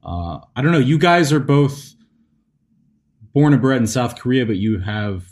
[0.04, 0.80] Uh, I don't know.
[0.80, 1.94] You guys are both
[3.34, 5.26] born and bred in South Korea, but you have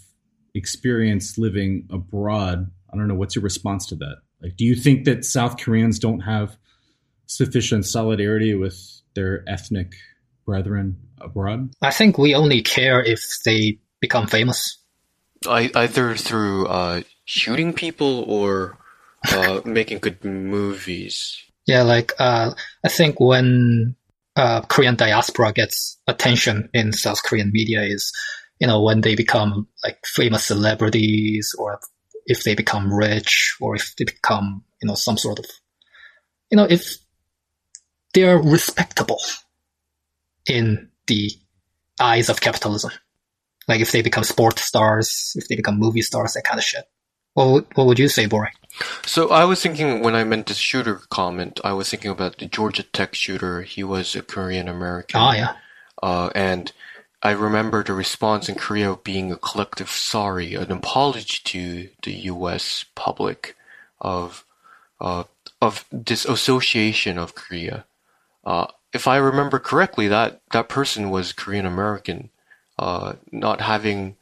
[0.53, 2.71] experience living abroad.
[2.91, 3.15] I don't know.
[3.15, 4.17] What's your response to that?
[4.41, 6.57] Like, do you think that South Koreans don't have
[7.25, 9.93] sufficient solidarity with their ethnic
[10.45, 11.73] brethren abroad?
[11.81, 14.79] I think we only care if they become famous.
[15.47, 18.77] I, either through uh, shooting people or
[19.31, 21.37] uh, making good movies.
[21.65, 22.51] Yeah, like uh,
[22.83, 23.95] I think when
[24.35, 28.11] uh, Korean diaspora gets attention in South Korean media is,
[28.59, 31.79] you know, when they become like famous celebrities or
[32.27, 35.45] if they become rich or if they become, you know, some sort of,
[36.51, 36.97] you know, if
[38.13, 39.21] they're respectable
[40.47, 41.31] in the
[41.99, 42.91] eyes of capitalism.
[43.67, 46.85] Like if they become sport stars, if they become movie stars, that kind of shit.
[47.33, 48.49] What would, what would you say, Bori?
[49.05, 52.45] So I was thinking when I meant the shooter comment, I was thinking about the
[52.45, 53.61] Georgia Tech shooter.
[53.61, 55.19] He was a Korean American.
[55.19, 55.55] Oh yeah.
[56.01, 56.71] Uh, and
[57.23, 62.85] I remember the response in Korea being a collective sorry, an apology to the U.S.
[62.95, 63.55] public
[63.99, 64.45] of
[65.01, 65.23] uh,
[65.61, 67.85] of this association of Korea.
[68.45, 72.29] Uh, if I remember correctly, that that person was Korean American,
[72.77, 74.15] uh, not having,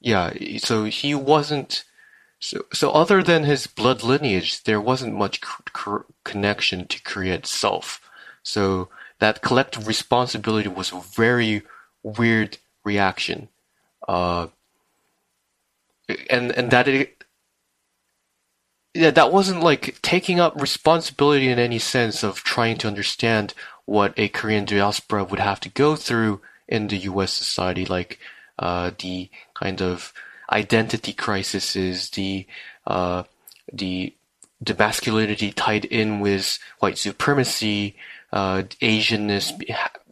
[0.00, 0.32] yeah.
[0.58, 1.84] So he wasn't.
[2.38, 5.40] So, so other than his blood lineage, there wasn't much
[6.22, 8.00] connection to Korea itself.
[8.42, 11.62] So that collective responsibility was very
[12.06, 13.48] weird reaction,
[14.06, 14.46] uh,
[16.30, 17.24] and and that it,
[18.94, 24.14] yeah, that wasn't like taking up responsibility in any sense of trying to understand what
[24.16, 27.32] a Korean diaspora would have to go through in the U.S.
[27.32, 28.18] society, like
[28.58, 30.12] uh, the kind of
[30.50, 32.46] identity crises, the
[32.86, 33.24] uh,
[33.72, 34.14] the
[34.60, 37.96] the masculinity tied in with white supremacy,
[38.36, 39.50] uh, Asianness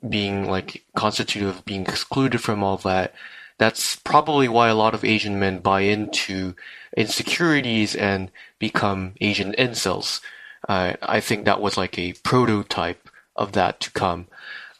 [0.09, 3.13] being like constitutive of being excluded from all that.
[3.59, 6.55] That's probably why a lot of Asian men buy into
[6.97, 10.23] insecurities and become Asian incels.
[10.67, 14.29] Uh, I think that was like a prototype of that to come.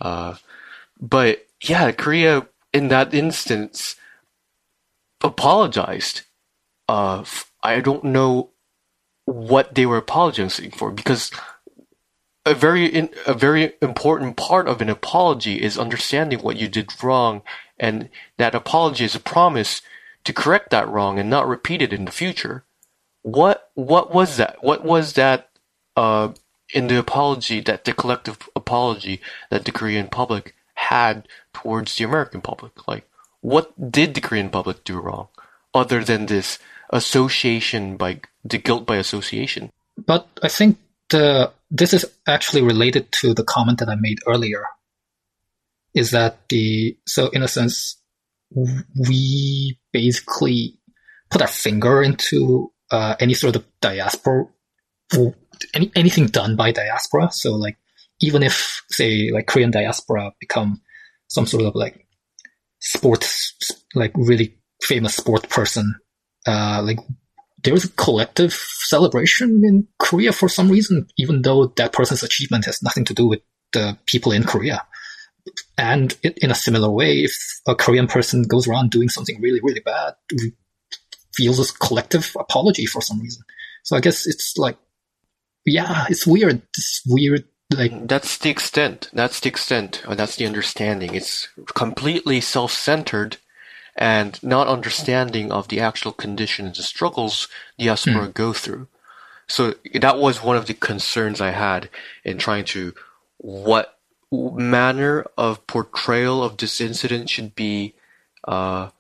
[0.01, 0.37] Uh,
[0.99, 3.97] but yeah, Korea in that instance
[5.23, 6.23] apologized.
[6.89, 7.25] Uh,
[7.63, 8.51] I don't know
[9.27, 11.31] what they were apologizing for because
[12.47, 16.93] a very in, a very important part of an apology is understanding what you did
[17.03, 17.43] wrong,
[17.79, 19.83] and that apology is a promise
[20.25, 22.65] to correct that wrong and not repeat it in the future.
[23.23, 24.63] What what was that?
[24.63, 25.51] What was that
[25.97, 26.33] uh,
[26.73, 32.41] in the apology that the collective apology that the Korean public had towards the American
[32.41, 32.87] public.
[32.87, 33.09] Like,
[33.41, 35.29] what did the Korean public do wrong
[35.73, 36.59] other than this
[36.91, 39.71] association by the guilt by association?
[39.97, 40.79] But I think
[41.11, 44.65] the this is actually related to the comment that I made earlier.
[45.93, 48.01] Is that the so in a sense
[48.51, 50.79] we basically
[51.31, 54.47] put our finger into uh, any sort of diaspora
[55.75, 57.31] any, anything done by diaspora.
[57.33, 57.77] So like
[58.21, 60.81] even if say like Korean diaspora become
[61.29, 62.07] some sort of like
[62.79, 63.53] sports
[63.95, 65.95] like really famous sport person,
[66.47, 66.99] uh, like
[67.65, 72.83] there's a collective celebration in Korea for some reason, even though that person's achievement has
[72.83, 73.41] nothing to do with
[73.73, 74.87] the people in Korea.
[75.77, 77.35] And it, in a similar way, if
[77.67, 80.53] a Korean person goes around doing something really, really bad, we
[81.35, 83.43] feels this collective apology for some reason.
[83.83, 84.79] So I guess it's like
[85.65, 86.63] yeah, it's weird.
[86.77, 87.45] It's weird.
[87.75, 89.11] Like that's the extent.
[89.13, 90.03] That's the extent.
[90.09, 91.15] that's the understanding.
[91.15, 93.39] It's completely self-centered
[93.97, 98.35] and not understanding of the actual conditions and struggles diaspora mm.
[98.35, 98.89] go through.
[99.47, 101.89] So that was one of the concerns I had
[102.25, 102.95] in trying to
[103.39, 103.99] what
[104.33, 107.95] manner of portrayal of this incident should be
[108.49, 108.91] uh,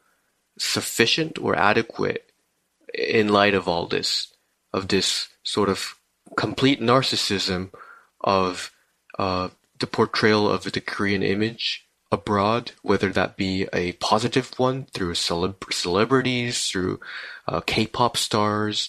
[0.58, 2.30] sufficient or adequate
[2.92, 4.32] in light of all this,
[4.72, 5.96] of this sort of
[6.36, 7.70] complete narcissism
[8.20, 8.70] of
[9.18, 9.48] uh,
[9.78, 15.72] the portrayal of the Korean image abroad, whether that be a positive one through celeb-
[15.72, 17.00] celebrities, through
[17.48, 18.88] uh, K-pop stars,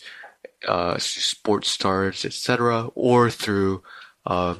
[0.67, 3.83] uh, sports stars, etc., or through
[4.25, 4.55] uh,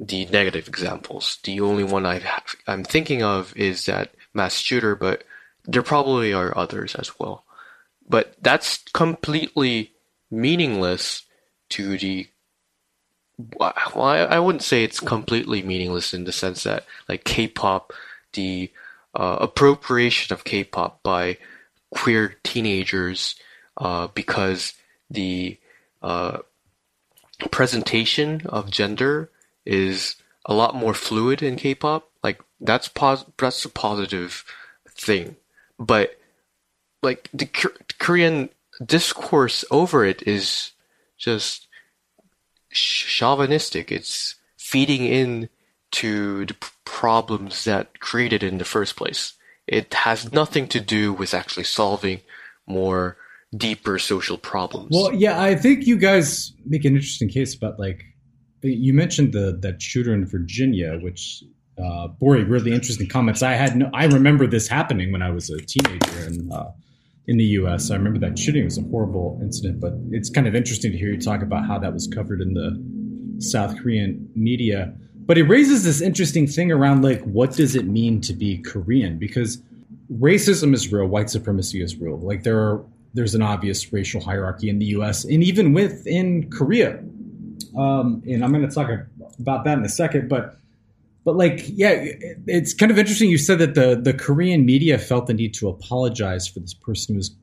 [0.00, 1.38] the negative examples.
[1.44, 2.22] The only one I
[2.66, 5.24] am thinking of is that mass shooter, but
[5.64, 7.44] there probably are others as well.
[8.06, 9.92] But that's completely
[10.30, 11.22] meaningless
[11.70, 12.28] to the
[13.38, 17.92] well, I, wouldn't say it's completely meaningless in the sense that like K-pop,
[18.32, 18.70] the
[19.14, 21.38] uh, appropriation of K-pop by
[21.90, 23.34] queer teenagers,
[23.76, 24.74] uh, because
[25.10, 25.58] the
[26.02, 26.38] uh,
[27.50, 29.30] presentation of gender
[29.66, 30.16] is
[30.46, 32.08] a lot more fluid in K-pop.
[32.22, 34.44] Like that's pos- that's a positive
[34.90, 35.36] thing,
[35.78, 36.18] but
[37.02, 37.46] like the
[37.98, 38.48] Korean
[38.84, 40.72] discourse over it is
[41.18, 41.63] just
[42.74, 43.90] chauvinistic.
[43.90, 45.48] It's feeding in
[45.92, 49.34] to the problems that created in the first place.
[49.66, 52.20] It has nothing to do with actually solving
[52.66, 53.16] more
[53.56, 54.90] deeper social problems.
[54.90, 58.02] Well, yeah, I think you guys make an interesting case about like
[58.62, 61.44] you mentioned the that shooter in Virginia, which
[61.78, 63.42] uh, really interesting comments.
[63.42, 66.70] I had no, I remember this happening when I was a teenager and uh,
[67.26, 67.90] in the U.S.
[67.90, 71.10] I remember that shooting was a horrible incident, but it's kind of interesting to hear
[71.10, 74.94] you talk about how that was covered in the South Korean media.
[75.16, 79.18] But it raises this interesting thing around like what does it mean to be Korean?
[79.18, 79.62] Because
[80.12, 82.18] racism is real, white supremacy is real.
[82.18, 85.24] Like there are there's an obvious racial hierarchy in the U.S.
[85.24, 86.98] and even within Korea.
[87.78, 88.90] Um, and I'm going to talk
[89.38, 90.58] about that in a second, but
[91.24, 92.04] but like yeah
[92.46, 95.68] it's kind of interesting you said that the the korean media felt the need to
[95.68, 97.34] apologize for this person who was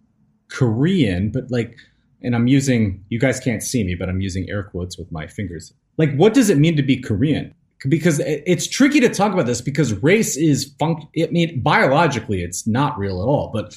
[0.50, 1.78] korean but like
[2.22, 5.28] and i'm using you guys can't see me but i'm using air quotes with my
[5.28, 5.74] fingers.
[5.98, 7.54] Like what does it mean to be korean?
[7.88, 12.68] Because it's tricky to talk about this because race is func i mean biologically it's
[12.68, 13.76] not real at all but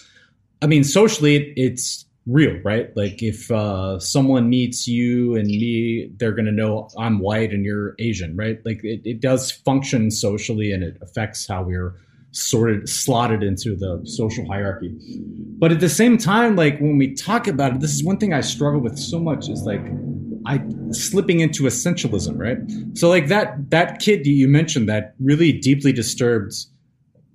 [0.61, 2.91] i mean socially it's real, right?
[2.97, 7.65] Like if uh, someone meets you and me, they're going to know I'm white and
[7.65, 8.59] you're Asian, right?
[8.65, 11.95] Like it, it does function socially and it affects how we're
[12.31, 14.93] sorted, slotted into the social hierarchy.
[15.59, 18.33] But at the same time, like when we talk about it, this is one thing
[18.33, 19.85] I struggle with so much is like
[20.47, 22.59] I slipping into essentialism, right?
[22.97, 26.55] So like that that kid you mentioned that really deeply disturbed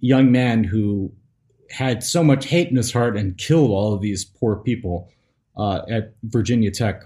[0.02, 1.12] young man who
[1.72, 5.10] had so much hate in his heart and killed all of these poor people
[5.58, 7.04] uh, at Virginia Tech.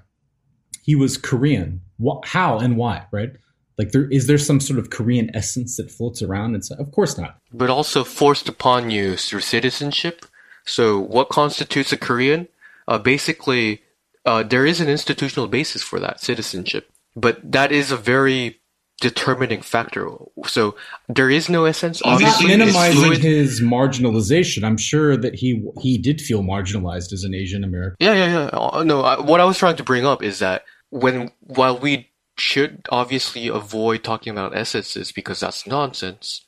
[0.81, 1.81] He was Korean.
[1.97, 3.05] What, how and why?
[3.11, 3.31] Right?
[3.77, 6.53] Like, there is there some sort of Korean essence that floats around?
[6.53, 7.37] And so, of course not.
[7.51, 10.25] But also forced upon you through citizenship.
[10.65, 12.47] So, what constitutes a Korean?
[12.87, 13.81] Uh, basically,
[14.25, 18.59] uh, there is an institutional basis for that citizenship, but that is a very
[19.03, 20.07] determining factor.
[20.45, 20.75] So
[21.09, 22.01] there is no essence.
[22.05, 24.63] I'm not minimizing his marginalization.
[24.63, 27.97] I'm sure that he he did feel marginalized as an Asian American.
[27.99, 28.49] Yeah, yeah, yeah.
[28.53, 32.11] Uh, no, I, what I was trying to bring up is that when while we
[32.37, 36.45] should obviously avoid talking about essences because that's nonsense,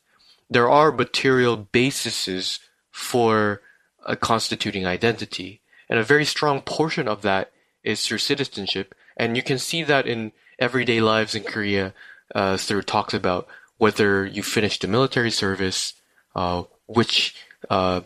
[0.48, 3.60] there are material bases for
[4.06, 7.52] a constituting identity, and a very strong portion of that
[7.84, 11.92] is through citizenship, and you can see that in everyday lives in Korea
[12.34, 13.46] uh, through talks about
[13.78, 15.94] whether you finished the military service,
[16.34, 17.34] uh, which
[17.68, 18.00] uh,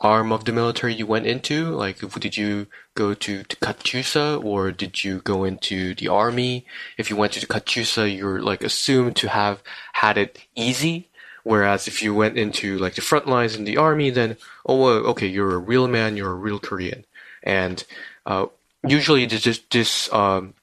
[0.00, 1.70] arm of the military you went into.
[1.70, 6.66] Like, did you go to, to KATUSA or did you go into the army?
[6.98, 9.62] If you went to KATUSA, you're like assumed to have
[9.94, 11.08] had it easy.
[11.42, 15.26] Whereas if you went into like the front lines in the army, then oh okay,
[15.26, 17.04] you're a real man, you're a real Korean,
[17.42, 17.84] and
[18.24, 18.46] uh,
[18.82, 20.54] usually this this um,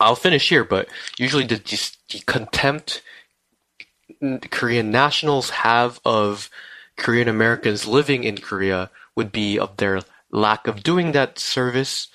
[0.00, 0.88] I'll finish here, but
[1.18, 1.56] usually the,
[2.10, 3.02] the contempt
[4.50, 6.50] Korean nationals have of
[6.96, 12.08] Korean Americans living in Korea would be of their lack of doing that service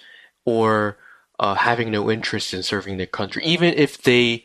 [0.45, 0.97] or
[1.39, 4.43] uh, having no interest in serving their country, even if they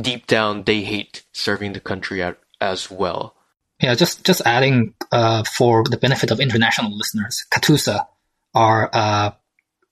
[0.00, 2.22] deep down they hate serving the country
[2.60, 3.34] as well.
[3.82, 8.06] Yeah, just just adding uh, for the benefit of international listeners, KATUSA
[8.54, 9.30] are uh,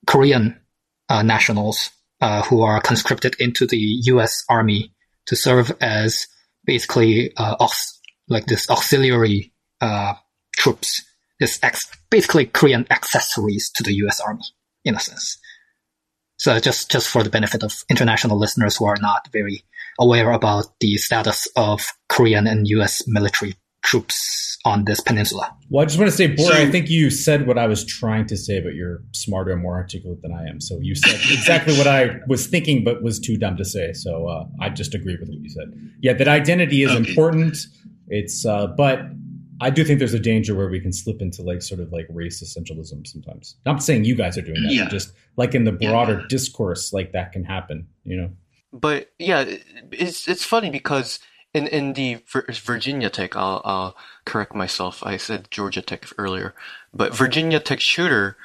[0.06, 0.60] Korean
[1.08, 1.90] uh, nationals
[2.20, 4.44] uh, who are conscripted into the U.S.
[4.48, 4.92] Army
[5.26, 6.26] to serve as
[6.64, 7.68] basically uh, aux-
[8.28, 10.14] like this auxiliary uh,
[10.56, 11.04] troops,
[11.40, 14.20] this ex- basically Korean accessories to the U.S.
[14.20, 14.44] Army
[14.84, 15.38] in a sense.
[16.36, 19.64] So just just for the benefit of international listeners who are not very
[19.98, 23.02] aware about the status of Korean and U.S.
[23.08, 25.54] military troops on this peninsula.
[25.70, 27.84] Well, I just want to say, Bori, so, I think you said what I was
[27.84, 30.60] trying to say, but you're smarter and more articulate than I am.
[30.60, 33.92] So you said exactly what I was thinking, but was too dumb to say.
[33.92, 35.72] So uh, I just agree with what you said.
[36.00, 37.08] Yeah, that identity is okay.
[37.08, 37.56] important.
[38.08, 39.00] It's, uh, but
[39.60, 42.06] I do think there's a danger where we can slip into like sort of like
[42.10, 43.56] race essentialism sometimes.
[43.66, 44.88] I'm not saying you guys are doing that, yeah.
[44.88, 46.26] just like in the broader yeah.
[46.28, 48.30] discourse, like that can happen, you know?
[48.72, 49.44] But yeah,
[49.92, 51.20] it's it's funny because
[51.58, 52.22] in in the
[52.72, 55.02] Virginia Tech, I'll, I'll correct myself.
[55.04, 56.54] I said Georgia Tech earlier,
[56.94, 58.36] but Virginia Tech shooter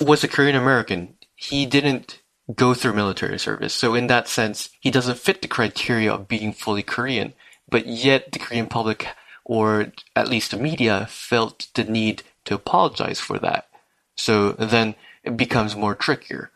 [0.00, 1.14] was a Korean American.
[1.34, 2.20] He didn't
[2.54, 6.52] go through military service, so in that sense, he doesn't fit the criteria of being
[6.52, 7.34] fully Korean.
[7.68, 9.06] But yet, the Korean public,
[9.44, 13.68] or at least the media, felt the need to apologize for that.
[14.14, 14.94] So then
[15.24, 16.50] it becomes more trickier.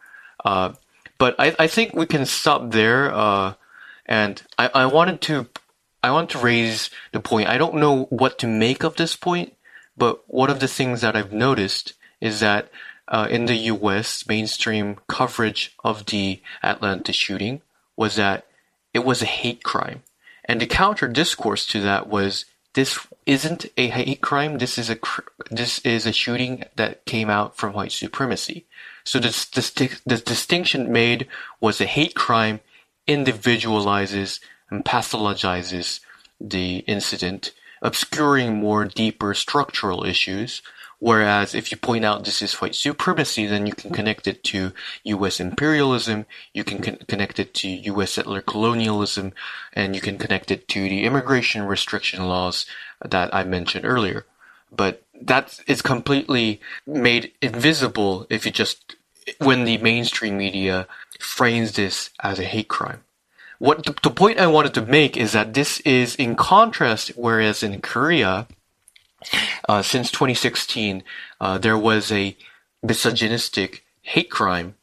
[0.44, 0.74] Uh,
[1.18, 3.12] but I, I think we can stop there.
[3.14, 3.54] Uh,
[4.04, 5.48] and I, I wanted to
[6.06, 7.48] I want to raise the point.
[7.48, 9.54] I don't know what to make of this point,
[9.96, 12.70] but one of the things that I've noticed is that
[13.08, 17.60] uh, in the U.S., mainstream coverage of the Atlanta shooting
[17.96, 18.46] was that
[18.94, 20.04] it was a hate crime.
[20.44, 22.44] And the counter discourse to that was
[22.74, 24.58] this isn't a hate crime.
[24.58, 24.98] This is a
[25.50, 28.64] this is a shooting that came out from white supremacy.
[29.02, 31.26] So the, the, the distinction made
[31.60, 32.60] was a hate crime
[33.08, 34.38] individualizes
[34.70, 36.00] and pathologizes
[36.40, 37.52] the incident,
[37.82, 40.62] obscuring more deeper structural issues
[40.98, 44.72] Whereas if you point out this is white supremacy, then you can connect it to
[45.04, 45.40] U.S.
[45.40, 48.12] imperialism, you can con- connect it to U.S.
[48.12, 49.34] settler colonialism,
[49.74, 52.64] and you can connect it to the immigration restriction laws
[53.04, 54.24] that I mentioned earlier.
[54.72, 58.96] But that is completely made invisible if you just,
[59.38, 60.88] when the mainstream media
[61.20, 63.02] frames this as a hate crime.
[63.58, 67.62] What the, the point I wanted to make is that this is in contrast, whereas
[67.62, 68.46] in Korea,
[69.68, 71.02] uh, since 2016,
[71.40, 72.36] uh, there was a
[72.82, 74.74] misogynistic hate crime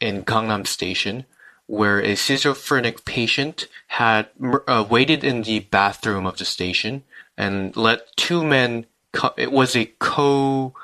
[0.00, 1.26] in Gangnam Station
[1.66, 4.28] where a schizophrenic patient had
[4.66, 7.04] uh, waited in the bathroom of the station
[7.36, 8.86] and let two men.
[9.12, 10.74] Co- it was a co.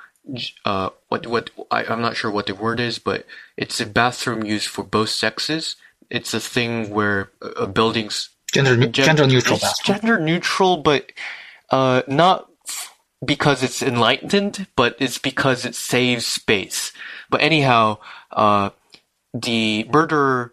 [0.65, 3.27] Uh, what what I, I'm not sure what the word is, but
[3.57, 5.77] it's a bathroom used for both sexes.
[6.11, 9.59] It's a thing where a building's gender gender neutral.
[9.85, 11.13] Gender neutral, but
[11.71, 12.49] uh, not
[13.25, 16.93] because it's enlightened, but it's because it saves space.
[17.31, 17.99] But anyhow,
[18.31, 18.71] uh,
[19.35, 20.53] the murderer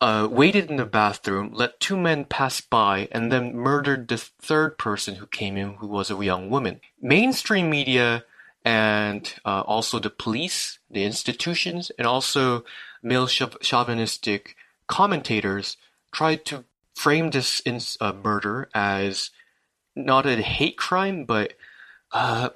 [0.00, 4.78] uh, waited in the bathroom, let two men pass by, and then murdered the third
[4.78, 6.80] person who came in, who was a young woman.
[7.00, 8.24] Mainstream media
[8.64, 12.64] and uh, also the police, the institutions, and also
[13.02, 14.56] male chauvinistic
[14.87, 15.77] commentators
[16.13, 16.65] tried to
[16.95, 19.31] frame this in, uh, murder as
[19.95, 21.53] not a hate crime, but
[22.11, 22.49] uh,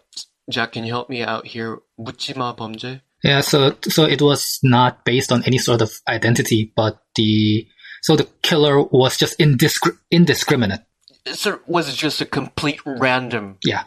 [0.50, 1.80] Jack, can you help me out here?
[2.00, 3.02] 묻지마 범죄?
[3.24, 7.66] Yeah, so so it was not based on any sort of identity, but the
[8.02, 10.82] so the killer was just indiscri- indiscriminate.
[11.32, 13.58] So was it just a complete random?
[13.64, 13.84] Yeah.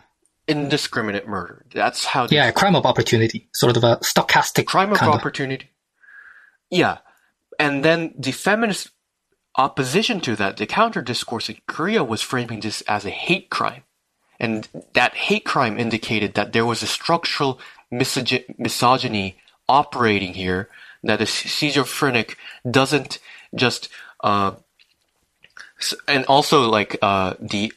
[0.49, 1.67] Indiscriminate murder.
[1.75, 2.29] That's how.
[2.31, 5.67] Yeah, crime of opportunity, sort of a stochastic crime of opportunity.
[5.67, 5.71] Of.
[6.71, 6.99] Yeah,
[7.62, 8.90] and then the feminist
[9.56, 13.84] opposition to that, the counter discourse in Korea was framing this as a hate crime.
[14.40, 17.60] And that hate crime indicated that there was a structural
[17.92, 19.36] misogyny
[19.70, 20.70] operating here,
[21.04, 22.36] that a schizophrenic
[22.70, 23.20] doesn't
[23.54, 23.90] just,
[24.24, 24.54] uh,
[26.08, 27.72] and also like, uh, the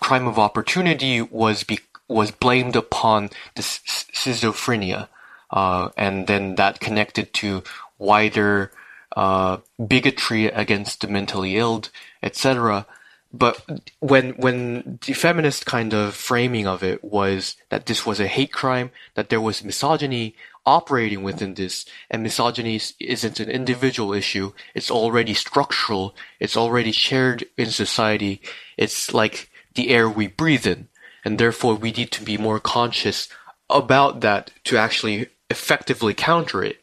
[0.00, 1.78] crime of opportunity was be,
[2.08, 5.08] was blamed upon the schizophrenia,
[5.50, 7.62] uh, and then that connected to
[7.98, 8.70] wider,
[9.16, 11.82] Uh, bigotry against the mentally ill,
[12.22, 12.86] etc.
[13.32, 13.62] But
[14.00, 18.52] when when the feminist kind of framing of it was that this was a hate
[18.52, 20.34] crime, that there was misogyny
[20.66, 27.44] operating within this, and misogyny isn't an individual issue; it's already structural, it's already shared
[27.56, 28.40] in society.
[28.76, 30.88] It's like the air we breathe in,
[31.24, 33.28] and therefore we need to be more conscious
[33.68, 36.80] about that to actually effectively counter it.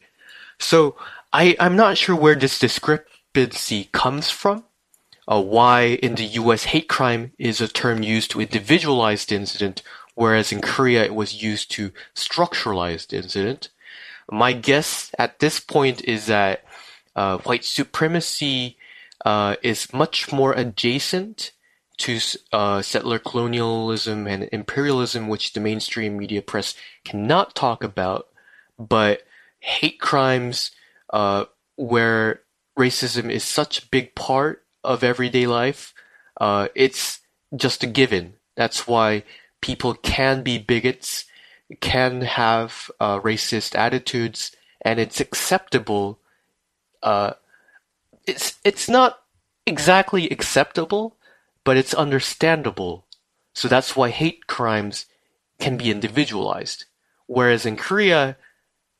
[0.58, 0.96] So
[1.32, 4.64] I I'm not sure where this discrepancy comes from
[5.28, 9.82] uh, why in the US hate crime is a term used to individualize the incident,
[10.14, 13.68] whereas in Korea it was used to structuralize the incident.
[14.30, 16.64] My guess at this point is that
[17.14, 18.78] uh, white supremacy
[19.24, 21.52] uh, is much more adjacent
[21.98, 22.20] to
[22.52, 26.74] uh, settler colonialism and imperialism, which the mainstream media press
[27.04, 28.28] cannot talk about,
[28.78, 29.22] but
[29.58, 30.70] hate crimes
[31.10, 31.46] uh,
[31.76, 32.42] where
[32.78, 35.94] racism is such a big part of everyday life,
[36.40, 37.20] uh, it's
[37.56, 38.34] just a given.
[38.56, 39.24] That's why
[39.60, 41.24] people can be bigots,
[41.80, 44.52] can have uh, racist attitudes,
[44.82, 46.18] and it's acceptable.
[47.02, 47.32] Uh,
[48.26, 49.20] it's it's not
[49.66, 51.16] exactly acceptable,
[51.64, 53.06] but it's understandable.
[53.54, 55.06] So that's why hate crimes
[55.58, 56.84] can be individualized.
[57.26, 58.36] Whereas in Korea,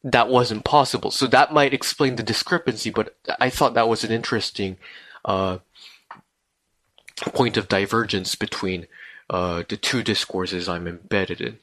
[0.04, 1.10] that wasn't possible.
[1.10, 4.76] So that might explain the discrepancy, but I thought that was an interesting
[5.24, 5.58] uh,
[7.20, 8.86] point of divergence between
[9.30, 11.58] uh, the two discourses I'm embedded in.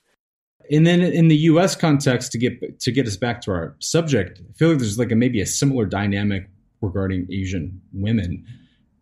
[0.72, 1.76] And then in the U.S.
[1.76, 5.12] context, to get to get us back to our subject, I feel like there's like
[5.12, 6.50] a, maybe a similar dynamic
[6.82, 8.46] regarding Asian women.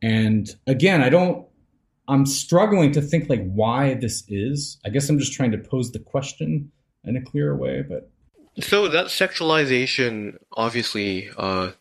[0.02, 1.48] And again, I don't.
[2.10, 4.78] I'm struggling to think like why this is.
[4.86, 6.70] I guess I'm just trying to pose the question
[7.06, 7.82] in a clearer way.
[7.82, 8.12] But
[8.60, 11.72] so that sexualization obviously uh,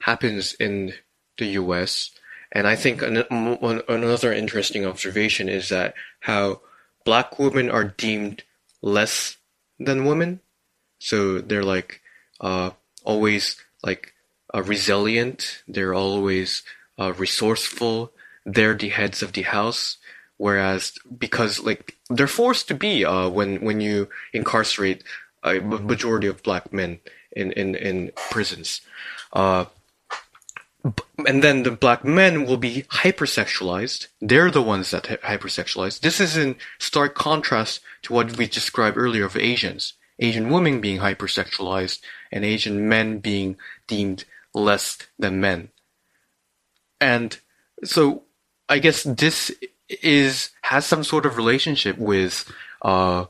[0.00, 0.94] happens in
[1.38, 2.10] the U.S.
[2.52, 3.24] And I think an,
[3.88, 6.60] another interesting observation is that how
[7.04, 8.44] black women are deemed
[8.82, 9.36] less
[9.78, 10.40] than women.
[10.98, 12.00] So they're like
[12.40, 12.70] uh,
[13.04, 14.14] always like
[14.54, 15.62] uh, resilient.
[15.66, 16.62] They're always
[16.98, 18.12] uh, resourceful.
[18.44, 19.96] They're the heads of the house.
[20.36, 25.04] Whereas, because like they're forced to be uh, when when you incarcerate
[25.42, 27.00] a majority of black men
[27.32, 28.80] in in in prisons,
[29.32, 29.66] uh,
[31.26, 34.08] and then the black men will be hypersexualized.
[34.20, 36.00] They're the ones that hypersexualize.
[36.00, 39.94] This is in stark contrast to what we described earlier of Asians.
[40.18, 44.24] Asian women being hypersexualized and Asian men being deemed
[44.54, 45.70] less than men.
[47.00, 47.38] And
[47.84, 48.24] so
[48.68, 49.52] I guess this
[49.88, 52.50] is has some sort of relationship with
[52.82, 53.26] uh,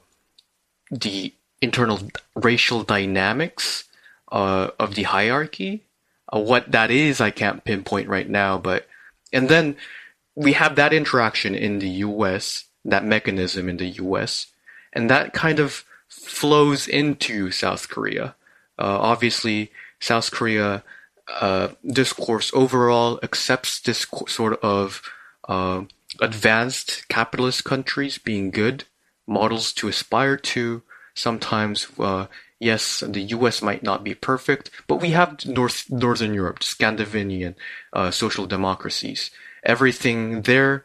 [0.90, 2.00] the internal
[2.34, 3.84] racial dynamics
[4.32, 5.84] uh, of the hierarchy.
[6.32, 8.86] Uh, what that is, I can't pinpoint right now, but
[9.32, 9.76] and then
[10.34, 14.46] we have that interaction in the U.S., that mechanism in the U.S.,
[14.92, 18.34] and that kind of flows into South Korea.
[18.78, 20.82] Uh, obviously, South Korea
[21.28, 25.02] uh, discourse overall accepts this sort of
[25.48, 25.82] uh,
[26.20, 28.84] advanced capitalist countries being good
[29.26, 30.82] models to aspire to.
[31.20, 32.26] Sometimes, uh,
[32.58, 33.62] yes, the U.S.
[33.62, 37.56] might not be perfect, but we have North Northern Europe, Scandinavian
[37.92, 39.30] uh, social democracies.
[39.62, 40.84] Everything there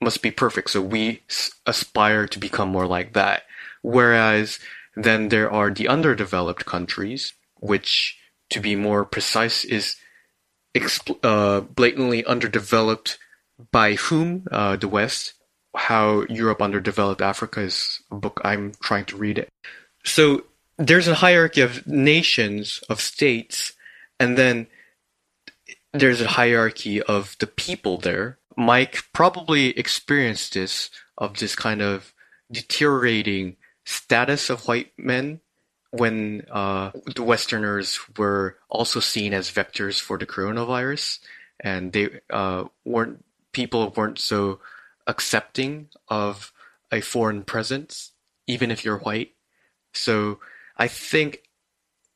[0.00, 1.22] must be perfect, so we
[1.64, 3.44] aspire to become more like that.
[3.82, 4.58] Whereas
[4.94, 8.18] then there are the underdeveloped countries, which,
[8.50, 9.96] to be more precise, is
[11.22, 13.18] uh, blatantly underdeveloped
[13.72, 14.46] by whom?
[14.50, 15.34] Uh, the West.
[15.76, 19.48] How Europe underdeveloped Africa is a book I'm trying to read it.
[20.04, 20.44] So
[20.78, 23.72] there's a hierarchy of nations, of states,
[24.18, 24.66] and then
[25.92, 28.38] there's a hierarchy of the people there.
[28.56, 32.12] Mike probably experienced this of this kind of
[32.50, 35.40] deteriorating status of white men
[35.90, 41.20] when uh, the Westerners were also seen as vectors for the coronavirus,
[41.60, 44.60] and they uh, weren't people weren't so
[45.06, 46.52] accepting of
[46.90, 48.12] a foreign presence,
[48.46, 49.34] even if you're white.
[49.92, 50.40] So
[50.76, 51.42] I think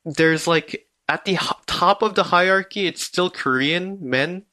[0.05, 4.43] there's like at the top of the hierarchy, it's still Korean men,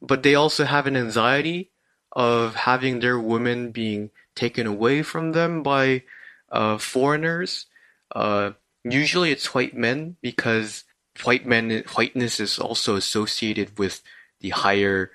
[0.00, 1.70] but they also have an anxiety
[2.12, 6.02] of having their women being taken away from them by
[6.50, 7.66] uh, foreigners.
[8.14, 8.52] Uh,
[8.84, 10.84] usually it's white men because
[11.24, 14.02] white men whiteness is also associated with
[14.40, 15.10] the higher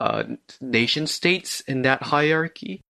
[0.00, 0.24] uh,
[0.60, 2.80] nation states in that hierarchy.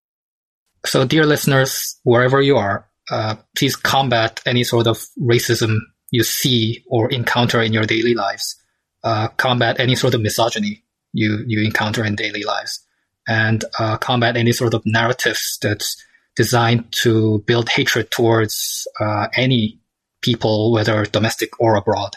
[0.85, 5.79] So, dear listeners, wherever you are, uh, please combat any sort of racism
[6.11, 8.57] you see or encounter in your daily lives.
[9.03, 10.83] Uh, combat any sort of misogyny
[11.13, 12.85] you you encounter in daily lives,
[13.29, 15.97] and uh, combat any sort of narratives that's
[16.35, 19.81] designed to build hatred towards uh, any
[20.21, 22.15] people, whether domestic or abroad,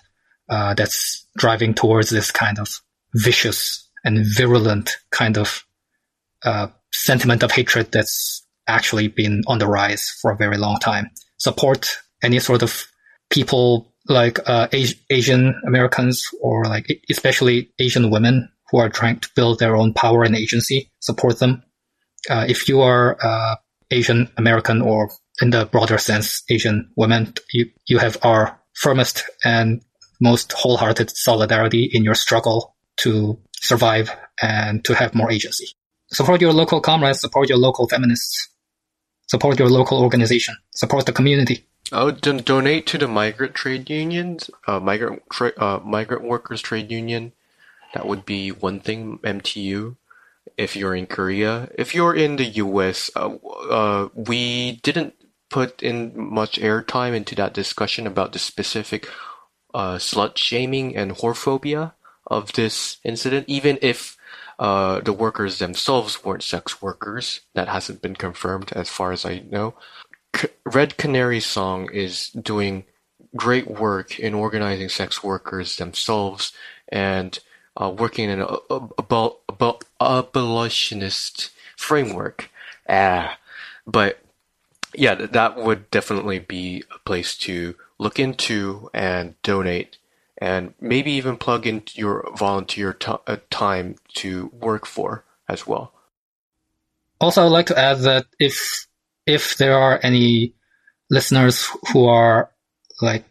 [0.50, 2.68] uh, that's driving towards this kind of
[3.14, 5.66] vicious and virulent kind of
[6.44, 11.10] uh, sentiment of hatred that's actually been on the rise for a very long time.
[11.38, 11.88] Support
[12.24, 12.86] any sort of
[13.30, 14.68] people like uh,
[15.10, 20.24] Asian Americans or like especially Asian women who are trying to build their own power
[20.24, 20.92] and agency.
[21.00, 21.64] Support them.
[22.30, 23.56] Uh, if you are uh,
[23.92, 25.10] Asian American or
[25.42, 29.82] in the broader sense, Asian women, you, you have our firmest and
[30.22, 35.68] most wholehearted solidarity in your struggle to survive and to have more agency.
[36.12, 38.50] Support your local comrades, support your local feminists,
[39.28, 41.66] support your local organization, support the community.
[41.92, 46.92] Oh, don- donate to the migrant trade unions, uh, migrant tra- uh, migrant workers trade
[46.92, 47.34] union.
[47.94, 49.20] That would be one thing.
[49.24, 49.96] MTU
[50.58, 51.70] if you're in Korea.
[51.78, 53.36] If you're in the US, uh,
[53.70, 55.14] uh, we didn't
[55.50, 59.08] put in much airtime into that discussion about the specific
[59.74, 61.94] uh, slut shaming and whorephobia
[62.30, 64.18] of this incident, even if
[64.60, 67.42] uh, the workers themselves weren't sex workers.
[67.54, 69.76] That hasn't been confirmed as far as I know.
[70.36, 72.84] C- Red Canary Song is doing
[73.36, 76.52] great work in organizing sex workers themselves
[76.90, 77.40] and
[77.78, 78.58] uh, working in an
[78.98, 82.50] about about abolitionist framework.
[82.88, 83.38] Ah,
[83.88, 84.20] but
[84.94, 89.98] yeah, that would definitely be a place to look into and donate,
[90.40, 95.94] and maybe even plug in your volunteer t- uh, time to work for as well.
[97.20, 98.58] Also, I'd like to add that if
[99.26, 100.56] if there are any
[101.10, 102.50] listeners who are
[103.02, 103.26] like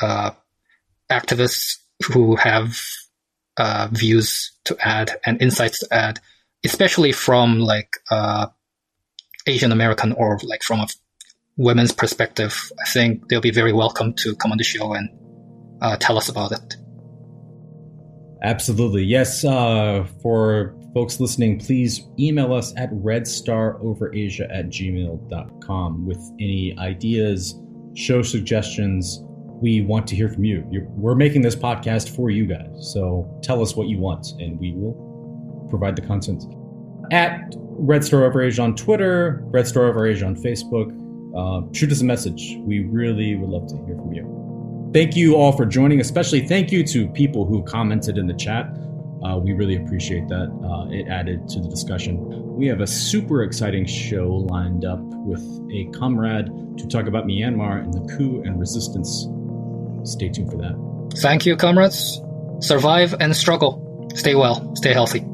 [0.00, 0.30] uh,
[1.10, 1.76] activists
[2.06, 2.74] who have
[3.58, 6.20] uh, views to add and insights to add,
[6.64, 8.46] especially from like uh,
[9.46, 10.86] Asian American or like from a
[11.58, 12.72] women's perspective.
[12.80, 15.10] I think they'll be very welcome to come on the show and
[15.80, 16.76] uh, tell us about it.
[18.42, 19.04] Absolutely.
[19.04, 19.44] Yes.
[19.44, 27.60] Uh, for folks listening, please email us at redstaroverasia at gmail.com with any ideas,
[27.94, 29.22] show suggestions.
[29.62, 30.66] We want to hear from you.
[30.70, 32.90] You're, we're making this podcast for you guys.
[32.92, 36.44] So tell us what you want and we will provide the content.
[37.12, 40.96] At Red Star Over Asia on Twitter, Red Star Over Asia on Facebook.
[41.36, 42.56] Uh, shoot us a message.
[42.60, 44.39] We really would love to hear from you.
[44.92, 48.66] Thank you all for joining, especially thank you to people who commented in the chat.
[49.24, 50.50] Uh, we really appreciate that.
[50.64, 52.18] Uh, it added to the discussion.
[52.56, 56.46] We have a super exciting show lined up with a comrade
[56.78, 59.28] to talk about Myanmar and the coup and resistance.
[60.10, 61.18] Stay tuned for that.
[61.20, 62.20] Thank you, comrades.
[62.60, 64.08] Survive and struggle.
[64.14, 64.74] Stay well.
[64.74, 65.24] Stay healthy.